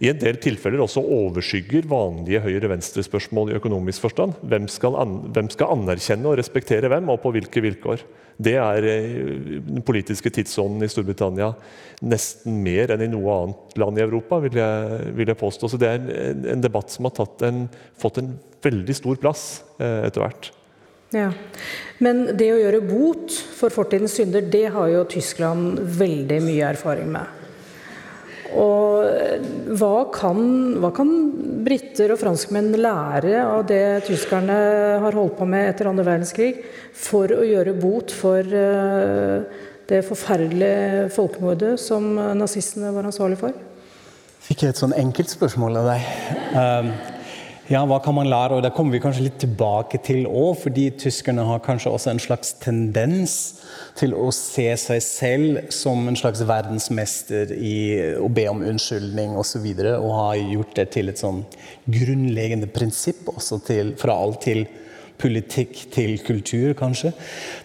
[0.00, 4.32] i en del tilfeller også overskygger vanlige høyre-venstre-spørsmål i økonomisk forstand.
[4.48, 8.06] Hvem skal, an, hvem skal, anerkjenne og respektere hvem, og på hvilke vilkår?
[8.40, 11.50] Det er eh, den politiske tidsånden i Storbritannia
[12.00, 15.68] nesten mer enn i noe annet land i Europa, vil jeg, vil jeg påstå.
[15.68, 17.66] Så det er en, en debatt som har en,
[18.00, 18.32] fått en
[18.64, 19.44] veldig stor plass
[19.76, 20.50] eh, etter hvert.
[21.14, 21.32] Ja.
[21.98, 27.10] Men det å gjøre bot for fortidens synder, det har jo Tyskland veldig mye erfaring
[27.12, 27.36] med.
[28.50, 30.40] Og hva kan,
[30.82, 31.10] hva kan
[31.66, 34.56] briter og franskmenn lære av det tyskerne
[35.04, 36.64] har holdt på med etter andre verdenskrig,
[36.96, 39.46] for å gjøre bot for uh,
[39.90, 43.54] det forferdelige folkemordet som nazistene var ansvarlig for?
[44.46, 46.12] Fikk jeg et sånn enkelt spørsmål av deg.
[46.56, 46.92] Um,
[47.70, 48.56] ja, hva kan man lære?
[48.56, 52.22] Og det kommer vi kanskje litt tilbake til òg, fordi tyskerne har kanskje også en
[52.22, 53.36] slags tendens
[53.98, 57.76] til å se seg selv som en slags verdensmester i
[58.18, 59.68] å be om unnskyldning osv.
[59.70, 61.44] Og, og har gjort det til et sånn
[61.86, 64.64] grunnleggende prinsipp også til, fra alt til
[65.20, 67.12] politikk til kultur, kanskje.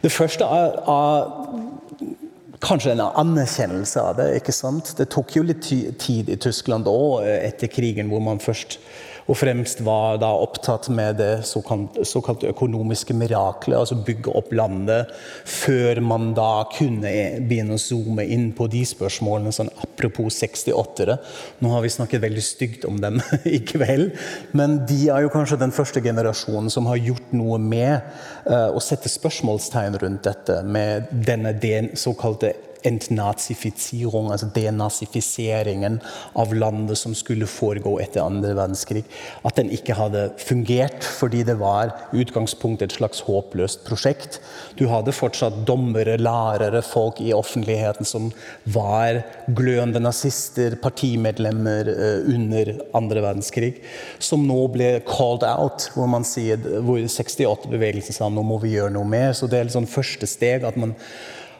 [0.04, 2.14] Det første er, er
[2.62, 4.30] kanskje en anerkjennelse av det.
[4.38, 4.94] ikke sant?
[5.00, 8.78] Det tok jo litt tid i Tyskland òg, etter krigen, hvor man først
[9.26, 15.14] og fremst var da opptatt med det såkalte økonomiske miraklet, altså bygge opp landet,
[15.50, 17.12] før man da kunne
[17.50, 19.54] begynne å zoome inn på de spørsmålene.
[19.56, 21.18] sånn Apropos 68-ere.
[21.64, 23.18] Nå har vi snakket veldig stygt om dem
[23.58, 24.14] i kveld,
[24.54, 27.98] men de er jo kanskje den første generasjonen som har gjort noe med
[28.46, 31.56] uh, å sette spørsmålstegn rundt dette, med denne
[31.98, 32.54] såkalte
[32.86, 36.00] entnazifisering, altså denazifiseringen
[36.38, 39.04] av landet som skulle foregå etter andre verdenskrig,
[39.46, 44.40] at den ikke hadde fungert fordi det var i utgangspunktet et slags håpløst prosjekt.
[44.80, 48.32] Du hadde fortsatt dommere, lærere, folk i offentligheten som
[48.76, 53.74] var glødende nazister, partimedlemmer uh, under andre verdenskrig,
[54.20, 58.94] som nå ble called out, hvor man sier, hvor 68-bevegelsen sa nå må vi gjøre
[58.96, 59.34] noe mer.
[59.38, 60.96] Så det er et sånn første steg at man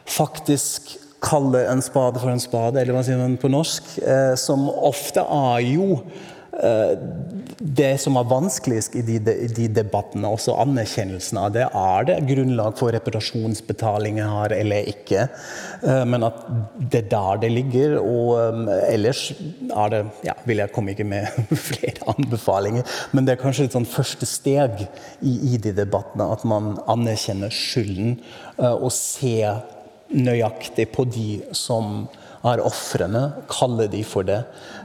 [0.06, 0.94] faktisk
[1.26, 5.22] kalle en spade for en spade, eller hva sier man på norsk, eh, som ofte
[5.22, 6.00] er jo
[6.56, 6.94] eh,
[7.56, 9.16] det som er vanskeligst i de,
[9.56, 15.26] de, debattene, også anerkjennelsen av det, er det grunnlag for reparasjonsbetalinger her eller ikke.
[15.82, 16.42] Eh, men at
[16.78, 17.98] det er der det ligger.
[18.00, 19.28] Og ellers
[19.66, 21.30] er det ja, vil jeg komme ikke med
[21.70, 24.84] flere anbefalinger, men det er kanskje et sånn første steg
[25.20, 26.28] i, i de debattene.
[26.36, 28.20] At man anerkjenner skylden
[28.56, 29.64] og ser
[30.14, 32.06] nøyaktig på de som
[32.46, 34.38] er ofrene, kalle de for det,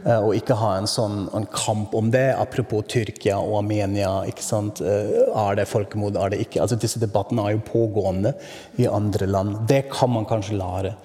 [0.05, 2.31] eh, og ikke ha en sånn en kamp om det.
[2.39, 4.23] Apropos Tyrkia og Armenia.
[4.27, 4.81] ikke sant?
[4.81, 6.61] Eh, er det folkemord, er det ikke?
[6.61, 8.33] Altså Disse debattene er jo pågående
[8.77, 9.67] i andre land.
[9.67, 10.95] Det kan man kanskje lære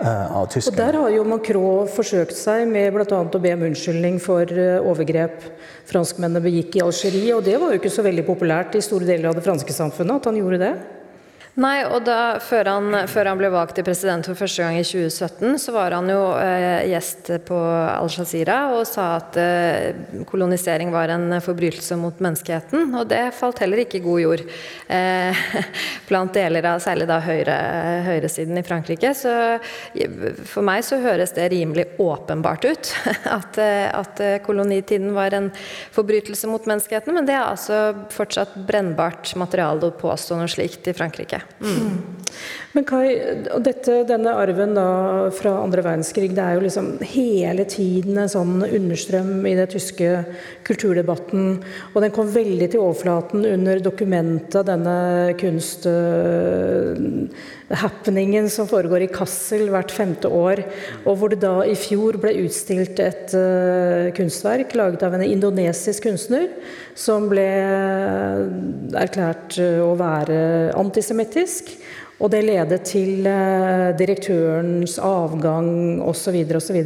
[0.00, 0.72] uh, av tyskerne.
[0.72, 3.04] Og Der har jo Macron forsøkt seg med bl.a.
[3.04, 5.42] å be om unnskyldning for overgrep
[5.88, 7.34] franskmennene begikk i Algerie.
[7.36, 10.22] Og det var jo ikke så veldig populært i store deler av det franske samfunnet
[10.22, 10.76] at han gjorde det.
[11.58, 14.84] Nei, og da, før han, før han, ble valgt til president for første gang i
[14.86, 21.10] 2017, så var han jo eh, gjest på Al-Shazira og sa at eh, kolonisering var
[21.10, 22.94] en forbrytelse mot menneskeheten.
[23.00, 25.42] Og det falt heller ikke i god jord eh,
[26.10, 27.58] blant deler av særlig da høyre,
[28.06, 29.10] høyresiden i Frankrike.
[29.18, 29.34] Så
[30.46, 32.94] for meg så høres det rimelig åpenbart ut
[33.38, 35.50] at, at kolonitiden var en
[35.90, 37.82] forbrytelse mot menneskeheten, men det er altså
[38.14, 41.47] fortsatt brennbart materiale å påstå noe slikt i Frankrike.
[41.60, 41.98] Mm.
[42.76, 43.06] Men Kai,
[43.64, 44.84] dette, denne arven da
[45.34, 50.10] fra andre verdenskrig, det er jo liksom hele tiden en sånn understrøm i den tyske
[50.68, 51.56] kulturdebatten.
[51.94, 54.98] Og den kom veldig til overflaten under dokumentet av denne
[55.40, 60.64] kunsthappeningen uh, som foregår i Kassel hvert femte år.
[61.04, 66.08] Og hvor det da i fjor ble utstilt et uh, kunstverk laget av en indonesisk
[66.08, 66.48] kunstner
[66.98, 67.48] som ble
[68.98, 71.76] erklært å være antisemittisk.
[72.18, 76.40] Og det ledet til eh, direktørens avgang osv.
[76.58, 76.78] osv.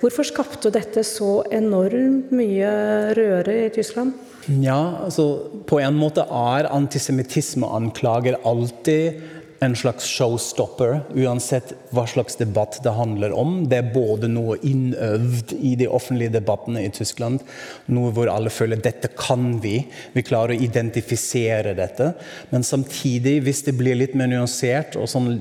[0.00, 2.70] Hvorfor skapte dette så enormt mye
[3.18, 4.16] røre i Tyskland?
[4.48, 9.20] Ja, altså På en måte er antisemittismeanklager alltid
[9.60, 13.64] en slags showstopper, uansett hva slags debatt det handler om.
[13.68, 17.42] Det er både noe innøvd i de offentlige debattene i Tyskland,
[17.90, 19.80] noe hvor alle føler dette kan vi,
[20.14, 22.12] vi klarer å identifisere dette.
[22.52, 25.32] Men samtidig, hvis det blir litt mer nyansert og sånn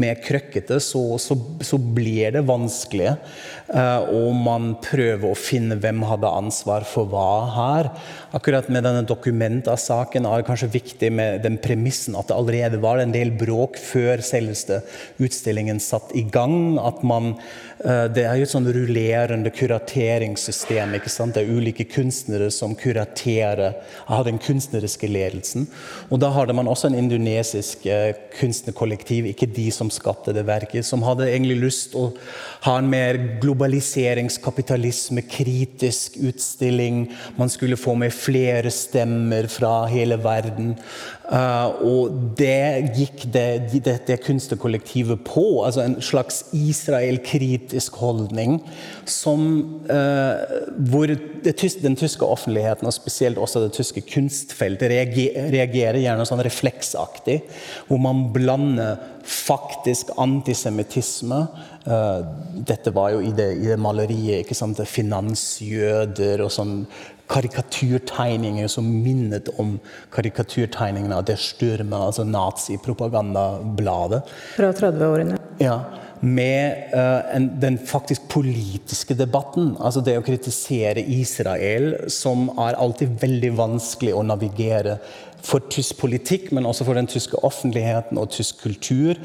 [0.00, 3.16] mer krøkkete, så, så, så blir det vanskelig.
[3.70, 7.90] Uh, og man prøver å finne hvem hadde ansvar for hva her.
[8.34, 12.98] Akkurat med denne dokumentsaken er det kanskje viktig med den premissen at det allerede var
[12.98, 14.80] en del bråk før selveste
[15.22, 16.80] utstillingen satt i gang.
[16.82, 20.92] At man Eh, det er jo et sånn rullerende kurateringssystem.
[20.98, 21.32] ikke sant?
[21.34, 25.64] Det er ulike kunstnere som kuraterer, har den kunstneriske ledelsen.
[26.10, 30.84] Og da hadde man også en indonesisk eh, kunstnerkollektiv, ikke de som skapte det verket,
[30.84, 32.10] som hadde egentlig lyst å
[32.66, 37.06] ha en mer globaliseringskapitalisme, kritisk utstilling.
[37.40, 40.74] Man skulle få med flere stemmer fra hele verden.
[41.30, 45.62] Uh, og det gikk det, det, det kunstnerkollektivet på.
[45.62, 48.56] altså En slags Israel-kritisk holdning
[49.06, 49.44] som,
[49.86, 50.56] uh,
[50.90, 51.12] hvor
[51.46, 57.38] tyske, den tyske offentligheten, og spesielt også det tyske kunstfeltet, reagerer, gjerne sånn refleksaktig.
[57.86, 58.98] Hvor man blander
[59.30, 61.44] faktisk antisemittisme
[61.86, 62.20] uh,
[62.66, 64.42] Dette var jo i det, i det maleriet.
[64.42, 66.80] ikke sant, Finansjøder og sånn
[67.30, 69.76] karikaturtegninger som minnet om
[70.14, 74.22] karikaturtegningene av det styrmet, altså nazipropagandabladet.
[74.56, 75.38] Fra 30-årene.
[75.62, 75.78] Ja,
[76.20, 79.76] med uh, en, den faktisk politiske debatten.
[79.80, 84.98] Altså det å kritisere Israel, som er alltid veldig vanskelig å navigere
[85.40, 89.20] for tysk politikk, men også for den tyske offentligheten og tysk kultur.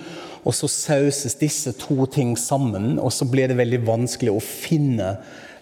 [0.46, 5.16] Og så sauses disse to ting sammen, og så blir det veldig vanskelig å finne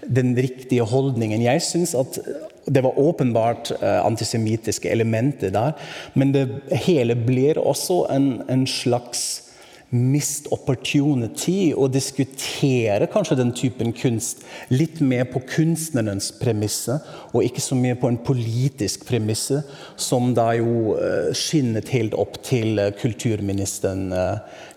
[0.07, 1.43] den riktige holdningen.
[1.43, 2.19] Jeg syns at
[2.63, 5.73] det var åpenbart uh, antisemittiske elementer der,
[6.15, 6.47] men det
[6.85, 9.52] hele blir også en, en slags
[9.93, 16.97] mist opportunity å diskutere kanskje den typen kunst litt mer på kunstnerens premisse,
[17.31, 19.61] og ikke så mye på en politisk premisse,
[19.95, 24.11] som da jo uh, skinnet helt opp til uh, kulturministeren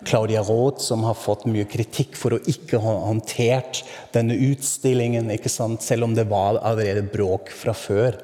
[0.07, 3.83] Claudia Roth, som har fått mye kritikk for å ikke ha håndtert
[4.15, 5.83] denne utstillingen, ikke sant?
[5.85, 8.17] selv om det var allerede bråk fra før.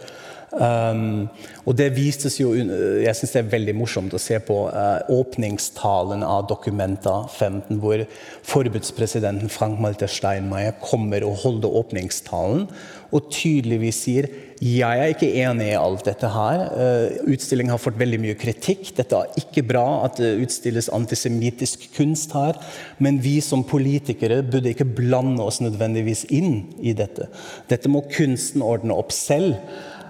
[0.54, 1.30] Um,
[1.66, 6.22] og det vistes jo Jeg syns det er veldig morsomt å se på uh, åpningstalen
[6.22, 8.04] av Dokumenta 15, hvor
[8.46, 12.68] forbudspresidenten Frank Malte Steinmeier kommer og holder åpningstalen
[13.14, 14.30] og tydeligvis sier
[14.64, 16.62] jeg er ikke enig i alt dette her.
[16.72, 18.94] Uh, utstillingen har fått veldig mye kritikk.
[18.96, 22.56] Dette er ikke bra at det utstilles antisemittisk kunst her.
[23.04, 27.28] Men vi som politikere burde ikke blande oss nødvendigvis inn i dette.
[27.68, 29.58] Dette må kunsten ordne opp selv.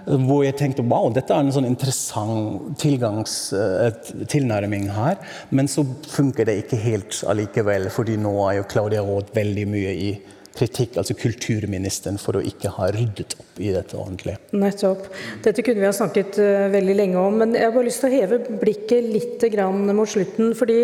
[0.04, 3.88] Hvor jeg tenkte wow, dette er en sånn interessant eh,
[4.30, 5.18] tilnærming her.
[5.54, 9.94] Men så funker det ikke helt allikevel, fordi nå er jo Claudia Roth veldig mye
[9.96, 10.12] i
[10.54, 14.36] kritikk, altså kulturministeren, for å ikke ha ryddet opp i dette ordentlig.
[14.54, 15.08] Nettopp.
[15.44, 18.12] Dette kunne vi ha snakket uh, veldig lenge om, men jeg har bare lyst til
[18.12, 19.46] å heve blikket litt
[19.94, 20.54] mot slutten.
[20.54, 20.78] fordi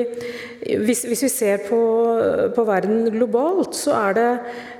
[0.60, 1.78] hvis, hvis vi ser på,
[2.56, 4.26] på, verden globalt, så er det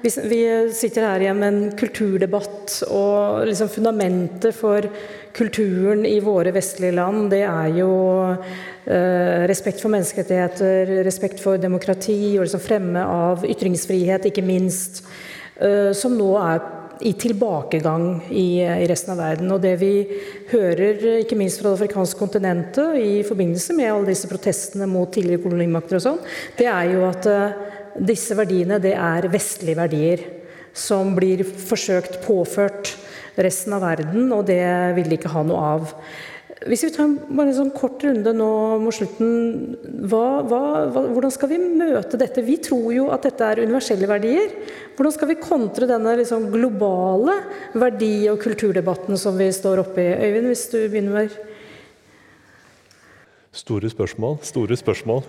[0.02, 0.40] hvis Vi
[0.76, 4.84] sitter her igjen med en kulturdebatt, og liksom fundamentet for
[5.36, 7.90] kulturen i våre vestlige land, det er jo
[8.90, 15.02] Eh, respekt for menneskerettigheter, respekt for demokrati og liksom fremme av ytringsfrihet, ikke minst,
[15.60, 16.62] eh, som nå er
[17.00, 19.50] i tilbakegang i, i, resten av verden.
[19.54, 19.92] Og det vi
[20.52, 25.42] hører, ikke minst fra det afrikanske kontinentet i forbindelse med alle disse protestene mot tidligere
[25.44, 26.20] kolonimakter og sånn,
[26.58, 30.26] det er jo at uh, disse verdiene, det er vestlige verdier
[30.76, 32.94] som blir forsøkt påført
[33.40, 34.62] resten av verden, og det
[34.96, 35.94] vil de ikke ha noe av.
[36.68, 38.46] Hvis vi tar en sånn kort runde nå
[38.82, 39.78] mot slutten,
[40.10, 40.58] hva, hva,
[40.92, 42.44] hvordan skal vi møte dette?
[42.44, 44.52] Vi tror jo at dette er universelle verdier.
[44.98, 47.38] Hvordan skal vi kontre denne liksom globale
[47.72, 50.12] verdi- og kulturdebatten som vi står oppe i?
[50.26, 51.38] Øyvind, hvis du begynner med
[53.56, 54.36] Store spørsmål.
[54.46, 55.24] Store spørsmål.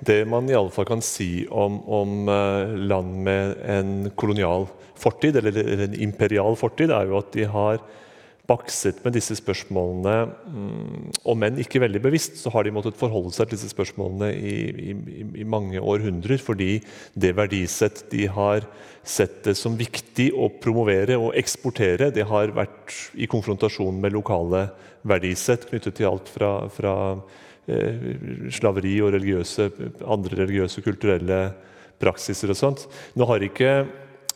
[0.00, 4.64] Det man i alle fall kan si om, om eh, land med en kolonial
[4.98, 7.82] fortid, eller en imperial fortid, er jo at de har
[8.48, 10.14] bakset med disse spørsmålene.
[10.48, 14.30] Mm, om enn ikke veldig bevisst, så har de måttet forholde seg til disse spørsmålene
[14.32, 14.54] i,
[14.92, 14.94] i,
[15.42, 16.78] i, mange århundrer, fordi
[17.12, 18.64] det verdisett de har
[19.08, 24.68] sett det som viktig å promovere og eksportere, det har vært i konfrontasjon med lokale
[25.08, 26.94] verdisett knyttet til alt fra, fra
[27.68, 28.10] eh,
[28.52, 29.70] slaveri og religiøse,
[30.08, 31.40] andre religiøse og kulturelle
[32.00, 32.84] praksiser og sånt.
[33.18, 33.72] Nå har ikke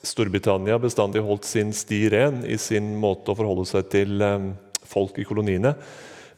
[0.03, 4.51] Storbritannia bestandig holdt sin sti ren i sin måte å forholde seg til um,
[4.83, 5.77] folk i koloniene.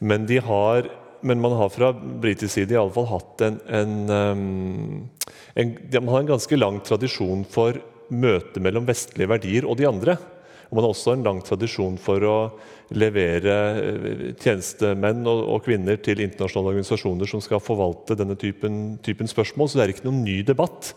[0.05, 0.91] Men, har,
[1.25, 6.13] men, man har fra britisk side i alle fall hatt en, en, um, en, Man
[6.13, 7.81] har en ganske lang tradisjon for
[8.13, 10.19] møte mellom vestlige verdier og de andre.
[10.69, 12.37] Og man har også en lang tradisjon for å
[12.95, 19.31] levere eh, tjenestemenn og, og kvinner til internasjonale organisasjoner som skal forvalte denne typen, typen
[19.31, 19.71] spørsmål.
[19.71, 20.93] Så det er ikke noen ny debatt.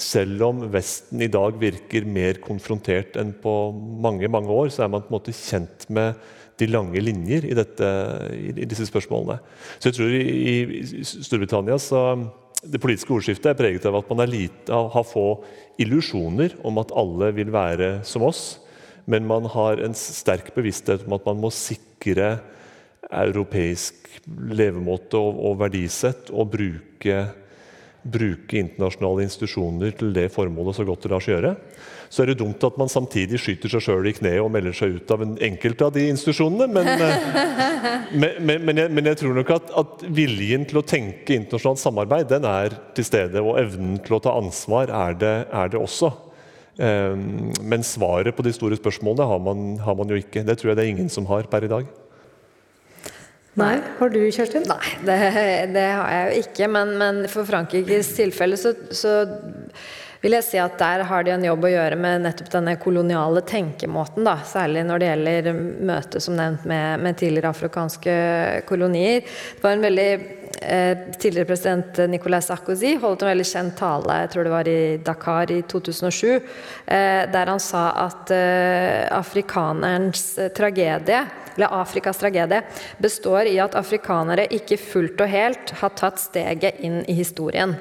[0.00, 4.92] Selv om Vesten i dag virker mer konfrontert enn på mange mange år, så er
[4.92, 6.16] man på en måte kjent med
[6.60, 7.88] de lange linjer i, dette,
[8.36, 9.38] i disse spørsmålene.
[9.78, 12.02] Så jeg tror i, Storbritannia så
[12.62, 15.42] det politiske ordskiftet er preget av at man lite, har få
[15.82, 18.60] illusjoner om at alle vil være som oss,
[19.10, 22.36] men man har en sterk bevissthet om at man må sikre
[23.10, 24.06] europeisk
[24.54, 27.16] levemåte og, og verdisett og bruke
[28.02, 31.52] bruke internasjonale institusjoner til det formålet så godt det lar seg gjøre.
[32.12, 34.98] Så er det dumt at man samtidig skyter seg sjøl i kneet og melder seg
[34.98, 36.66] ut av en enkelte av de institusjonene.
[36.68, 41.38] Men, eh, men, men, jeg, men jeg, tror nok at, at, viljen til å tenke
[41.38, 43.40] internasjonalt samarbeid den er til stede.
[43.40, 46.12] Og evnen til å ta ansvar er det, er det også.
[46.72, 50.44] Um, men svaret på de store spørsmålene har man, har man jo ikke.
[50.44, 51.88] Det tror jeg det er ingen som har per i dag.
[53.60, 53.74] Nei.
[53.98, 54.64] Har du, Kjerstin?
[54.64, 55.16] Nei, det,
[55.74, 56.68] det har jeg jo ikke.
[56.72, 59.16] Men, men for Frankrikes tilfelle så, så,
[60.22, 63.42] vil jeg si at der har de en jobb å gjøre med nettopp denne koloniale
[63.44, 64.24] tenkemåten.
[64.24, 64.38] Da.
[64.48, 65.58] Særlig når det gjelder
[65.90, 68.14] møtet som nevnt med, med tidligere afrikanske
[68.70, 69.26] kolonier.
[69.26, 70.08] Det var en veldig
[70.62, 74.80] eh, Tidligere president Nicolas Sarkozy holdt en veldig kjent tale, jeg tror det var i
[75.04, 81.26] Dakar i 2007, eh, der han sa at eh, afrikanerens tragedie
[81.56, 82.62] eller Afrikas tragedie,
[82.98, 87.74] består i at afrikanere ikke fullt og helt har tatt steget inn i historien.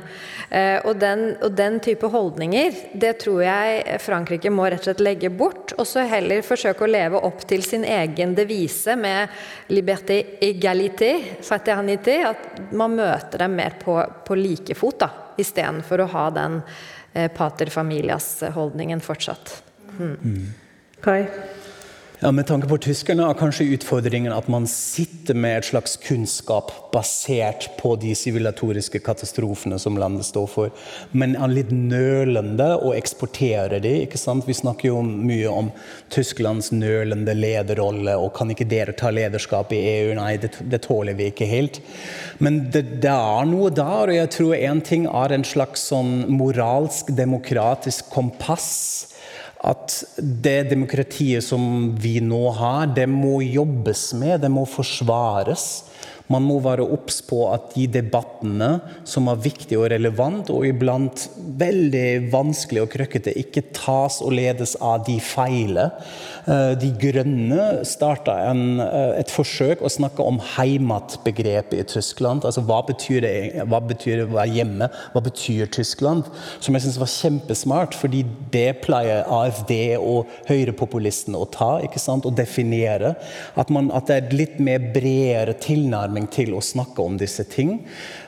[0.49, 5.03] Eh, og den, og den type holdninger, det tror jeg Frankrike må rett og slett
[5.05, 9.32] legge bort, og så heller forsøke å leve opp til sin egen devise med
[9.72, 13.95] liberté, égalité, fraternité, at man møter dem mer på,
[14.28, 16.59] på like fot, da, istedenfor å ha den
[17.13, 19.55] eh, pater familias-holdningen fortsatt.
[19.99, 20.51] Mm.
[21.01, 21.24] Kai?
[22.24, 26.69] Ja, Med tanke på tyskerne er kanskje utfordringen at man sitter med et slags kunnskap
[26.93, 30.69] basert på de sivilisatoriske katastrofene som landet står for,
[31.17, 33.95] men er litt nølende å eksportere de.
[34.03, 34.45] ikke sant?
[34.45, 35.74] Vi snakker jo mye om
[36.13, 40.13] Tysklands nølende lederrolle, og kan ikke dere ta lederskap i EU?
[40.22, 41.82] Nei, det, det tåler vi ikke helt.
[42.38, 46.19] Men det, det, er noe der, og jeg tror én ting er en slags sånn
[46.38, 49.09] moralsk, demokratisk kompass
[49.62, 55.68] at det demokratiet som vi nå har, det må jobbes med, det må forsvares.
[56.32, 58.70] Man må være obs på at de debattene
[59.07, 61.28] som er viktige og relevante, og iblant
[61.59, 65.89] veldig vanskelig og krøkkete, ikke tas og ledes av de feile.
[66.49, 72.45] Eh, de Grønne starta eh, et forsøk å snakke om heimatbegrepet i Tyskland.
[72.47, 73.33] Altså hva betyr det
[73.69, 74.89] hva betyr å være hjemme?
[75.13, 76.29] Hva betyr Tyskland?
[76.59, 78.23] Som jeg syns var kjempesmart, fordi
[78.53, 81.71] det pleier AFD og høyrepopulistene å ta.
[81.85, 82.25] ikke sant?
[82.25, 83.13] Å definere.
[83.59, 87.81] At, man, at det er litt mer bredere tilnærming til å snakke om disse ting.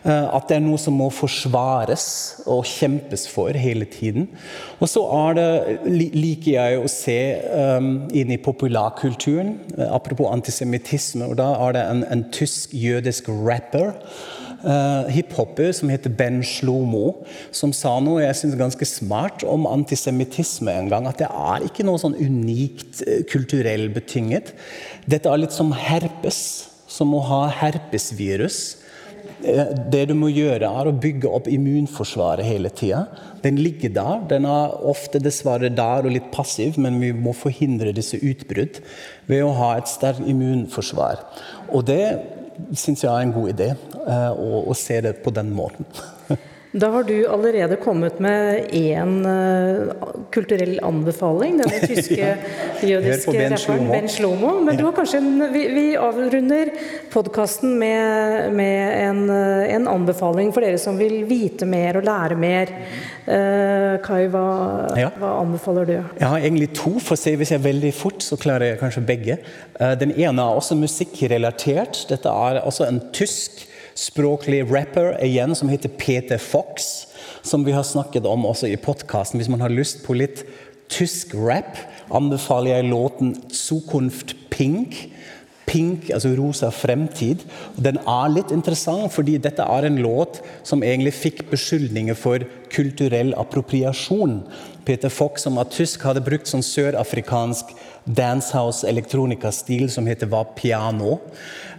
[0.03, 2.05] Eh, at det er noe som må forsvares
[2.43, 4.27] og kjempes for hele tiden.
[4.83, 5.03] Og så
[5.37, 5.47] det,
[5.87, 7.19] liker jeg å se
[7.79, 9.55] um, inn i populærkulturen.
[9.77, 11.29] Eh, apropos antisemittisme.
[11.31, 13.93] og Da er det en, en tysk-jødisk rapper.
[14.63, 20.71] Uh, hiphoper som heter Ben Shlomo, som sa noe jeg synes ganske smart om antisemittisme
[20.71, 21.07] en gang.
[21.07, 24.53] At det er ikke noe sånn unikt kulturell betinget.
[25.03, 26.39] Dette er litt som herpes
[26.87, 28.82] som å ha herpesvirus.
[29.43, 33.05] Eh, det du må gjøre, er å bygge opp immunforsvaret hele tida.
[33.43, 34.21] Den ligger der.
[34.31, 38.79] Den er ofte dessverre der og litt passiv, men vi må forhindre disse utbrudd
[39.27, 41.25] ved å ha et sterkt immunforsvar.
[41.73, 42.05] Og det
[42.77, 43.69] syns jeg er en god idé,
[44.05, 45.87] eh, å, se det på den måten.
[46.73, 49.91] Da har du allerede kommet med én uh,
[50.33, 52.31] kulturell anbefaling, denne tyske
[52.81, 54.55] jødiske ben rapperen Ben Slomo.
[54.65, 56.71] Men du har kanskje en, vi, vi avrunder
[57.13, 62.37] podkasten med, med en, eh, en, anbefaling for dere som vil vite mer og lære
[62.41, 62.73] mer.
[63.27, 64.47] Uh, Kai, hva,
[64.97, 65.11] ja.
[65.21, 65.93] hva, anbefaler du?
[66.01, 68.81] Jeg har egentlig to, for å se hvis jeg er veldig fort, så klarer jeg
[68.81, 69.37] kanskje begge.
[69.77, 72.07] Uh, den ene er også musikkrelatert.
[72.09, 77.07] Dette er også en tysk språklig rapper igjen som heter Peter Fox,
[77.41, 79.39] som vi har snakket om også i podkasten.
[79.39, 80.45] Hvis man har lyst på litt
[80.93, 81.77] tysk rap,
[82.13, 85.09] anbefaler jeg låten 'Zukunft Pink'.
[85.65, 87.45] Pink, altså rosa fremtid.
[87.79, 93.33] Den er litt interessant, fordi dette er en låt som egentlig fikk beskyldninger for kulturell
[93.39, 94.41] appropriasjon.
[94.85, 97.71] Peter Fox, som er tysk, hadde brukt sånn sørafrikansk
[98.03, 101.21] dancehouse elektronikastil som heter va piano.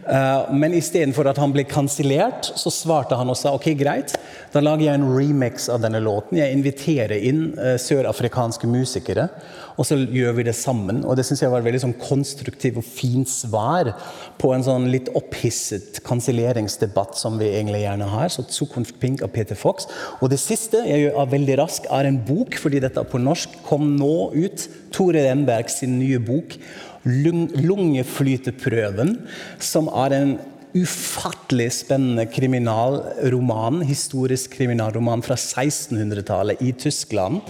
[0.04, 4.12] Uh, men istedenfor at han ble kansellert, så svarte han og sa ok, greit,
[4.52, 6.36] da lager jeg en remix av denne låten.
[6.36, 9.30] Jeg inviterer inn uh, sørafrikanske musikere,
[9.74, 11.00] og så gjør vi det sammen.
[11.08, 13.90] Og det syns jeg var et veldig sånn konstruktivt og fint svar
[14.38, 18.30] på en sånn litt opphisset kanselleringsdebatt som vi egentlig gjerne har.
[18.30, 19.88] Så 'Zukunft Pink' av Peter Fox.
[20.20, 23.96] Og det siste jeg gjør veldig rask, er en bok, fordi dette på norsk, kom
[23.96, 24.68] nå ut.
[24.94, 26.54] Tore Renberg sin nye bok
[27.04, 29.18] Lungeflyteprøven,
[29.60, 30.38] som er en
[30.74, 37.40] ufattelig spennende kriminalroman, historisk kriminalroman fra 1600-tallet i Tyskland.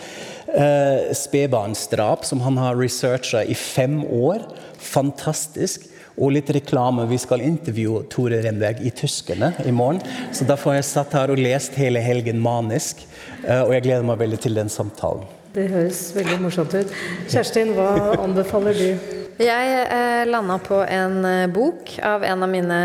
[0.55, 4.45] Eh, Spedbarnsdrap, som han har researcha i fem år.
[4.79, 5.91] Fantastisk.
[6.15, 7.09] Og litt reklame.
[7.11, 9.99] Vi skal intervjue Tore Renberg i Tyskerne i morgen.
[10.31, 13.03] Så derfor har jeg satt her og lest hele helgen manisk.
[13.43, 15.27] Eh, og jeg gleder meg veldig til den samtalen.
[15.55, 16.95] Det høres veldig morsomt ut.
[17.31, 19.24] Kjerstin, hva anbefaler du?
[19.35, 22.77] Jeg eh, landa på en eh, bok av en av mine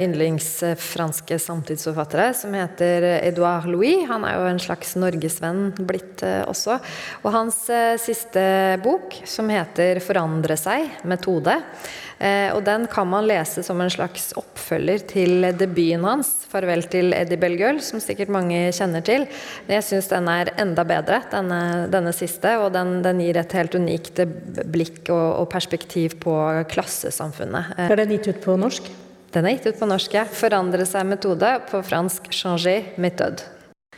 [0.00, 4.06] yndlingsfranske samtidsforfattere, som heter Edouard Louis.
[4.08, 6.78] Han er jo en slags norgesvenn blitt eh, også.
[7.20, 8.42] Og hans eh, siste
[8.80, 14.26] bok, som heter 'Forandre seg metode', Eh, og den kan man lese som en slags
[14.36, 19.24] oppfølger til debuten hans, 'Farvel til Eddie Bellegueule', som sikkert mange kjenner til.
[19.68, 23.74] Jeg syns den er enda bedre, denne, denne siste, og den, den, gir et helt
[23.74, 24.20] unikt
[24.68, 26.34] blikk og, og perspektiv på
[26.68, 27.72] klassesamfunnet.
[27.88, 28.90] Er den gitt ut på norsk?
[29.32, 30.26] Den er gitt ut på norsk, ja.
[30.26, 33.46] 'Forandre seg metode', på fransk 'changer méthode'.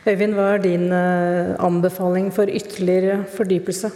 [0.03, 3.91] Øyvind, hva er din eh, anbefaling for ytterligere fordypelse?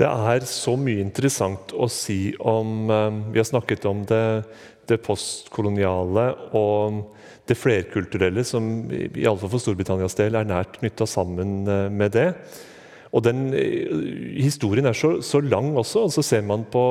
[0.00, 2.88] Det er så mye interessant å si om
[3.32, 4.46] Vi har snakket om det,
[4.88, 7.02] det postkoloniale og
[7.50, 12.28] det flerkulturelle, som i alle fall for Storbritannias del er nært knytta sammen med det.
[13.10, 13.48] Og den
[14.38, 16.06] historien er så, så lang også.
[16.06, 16.84] og Så ser man på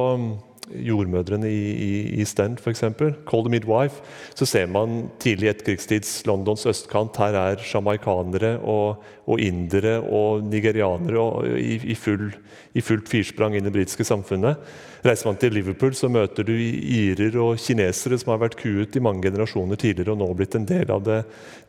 [0.74, 1.92] jordmødrene i, i,
[2.22, 2.84] i Stand f.eks.,
[3.30, 4.02] Call the Midwife,
[4.36, 7.18] så ser man tidlig etterkrigstids Londons østkant.
[7.20, 12.30] Her er sjamaikanere og, og indere og nigerianere og, i, i, full,
[12.74, 14.62] i, fullt firsprang i det britiske samfunnet.
[15.06, 19.04] Reiser man til Liverpool, så møter du irer og kinesere som har vært kuet i
[19.04, 21.22] mange generasjoner tidligere og nå blitt en del av det,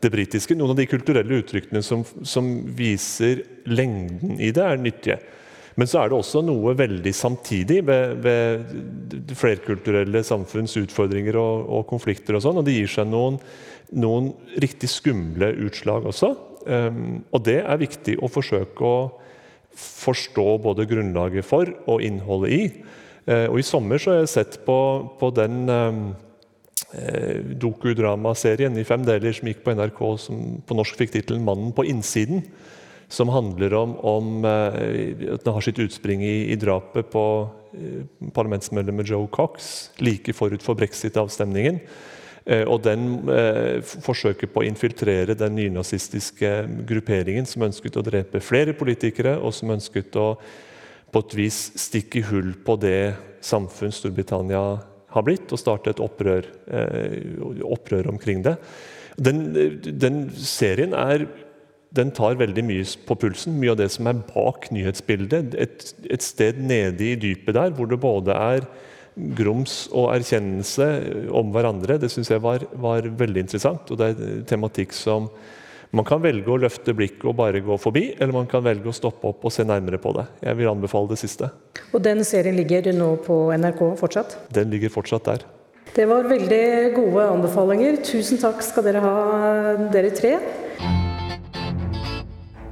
[0.03, 0.57] det britiske.
[0.59, 5.21] Noen av de kulturelle uttrykkene som, som viser lengden i det, er nyttige.
[5.81, 11.87] Men så er det også noe veldig samtidig ved, ved flerkulturelle samfunns utfordringer og, og,
[11.89, 12.37] konflikter.
[12.37, 13.39] Og sånn, og det gir seg noen,
[13.97, 14.29] noen
[14.61, 16.35] riktig skumle utslag også.
[16.69, 18.99] Um, og det er viktig å forsøke å
[19.81, 22.65] forstå både grunnlaget for og innholdet i.
[23.25, 24.77] Uh, og I sommer så har jeg sett på,
[25.17, 26.03] på den um,
[27.63, 31.87] dokudramaserien i fem deler som gikk på NRK, som på norsk fikk tittelen 'Mannen på
[31.89, 32.45] innsiden'
[33.11, 37.25] som handler om, om eh, at den har sitt utspring i, i drapet på
[37.75, 38.05] eh,
[38.37, 41.81] parlamentsmedlemmet Joe Cox like forut for brexit-avstemningen.
[42.47, 46.53] Eh, og den eh, forsøket på å infiltrere den nynazistiske
[46.89, 50.33] grupperingen som ønsket å drepe flere politikere, og som ønsket å
[51.11, 54.63] på et vis stikke hull på det samfunn Storbritannia
[55.11, 58.55] har blitt, og starte et opprør, eh, opprør omkring det.
[59.19, 59.43] Den,
[59.83, 61.27] den serien er
[61.97, 63.57] den tar veldig mye på pulsen.
[63.59, 65.57] Mye av det som er bak nyhetsbildet.
[65.59, 68.69] Et, et sted nede i dypet der hvor det både er
[69.37, 70.87] grums og erkjennelse
[71.35, 71.99] om hverandre.
[72.01, 73.91] Det syns jeg var, var, veldig interessant.
[73.91, 75.29] Og det er tematikk som
[75.91, 78.95] man kan velge å løfte blikket og bare gå forbi, eller man kan velge å
[78.95, 80.29] stoppe opp og se nærmere på det.
[80.47, 81.51] Jeg vil anbefale det siste.
[81.91, 84.39] Og den serien ligger nå på NRK fortsatt?
[84.55, 85.49] Den ligger fortsatt der.
[85.91, 86.65] Det var veldig
[86.95, 87.99] gode anbefalinger.
[88.07, 89.15] Tusen takk skal dere ha,
[89.91, 90.37] dere tre.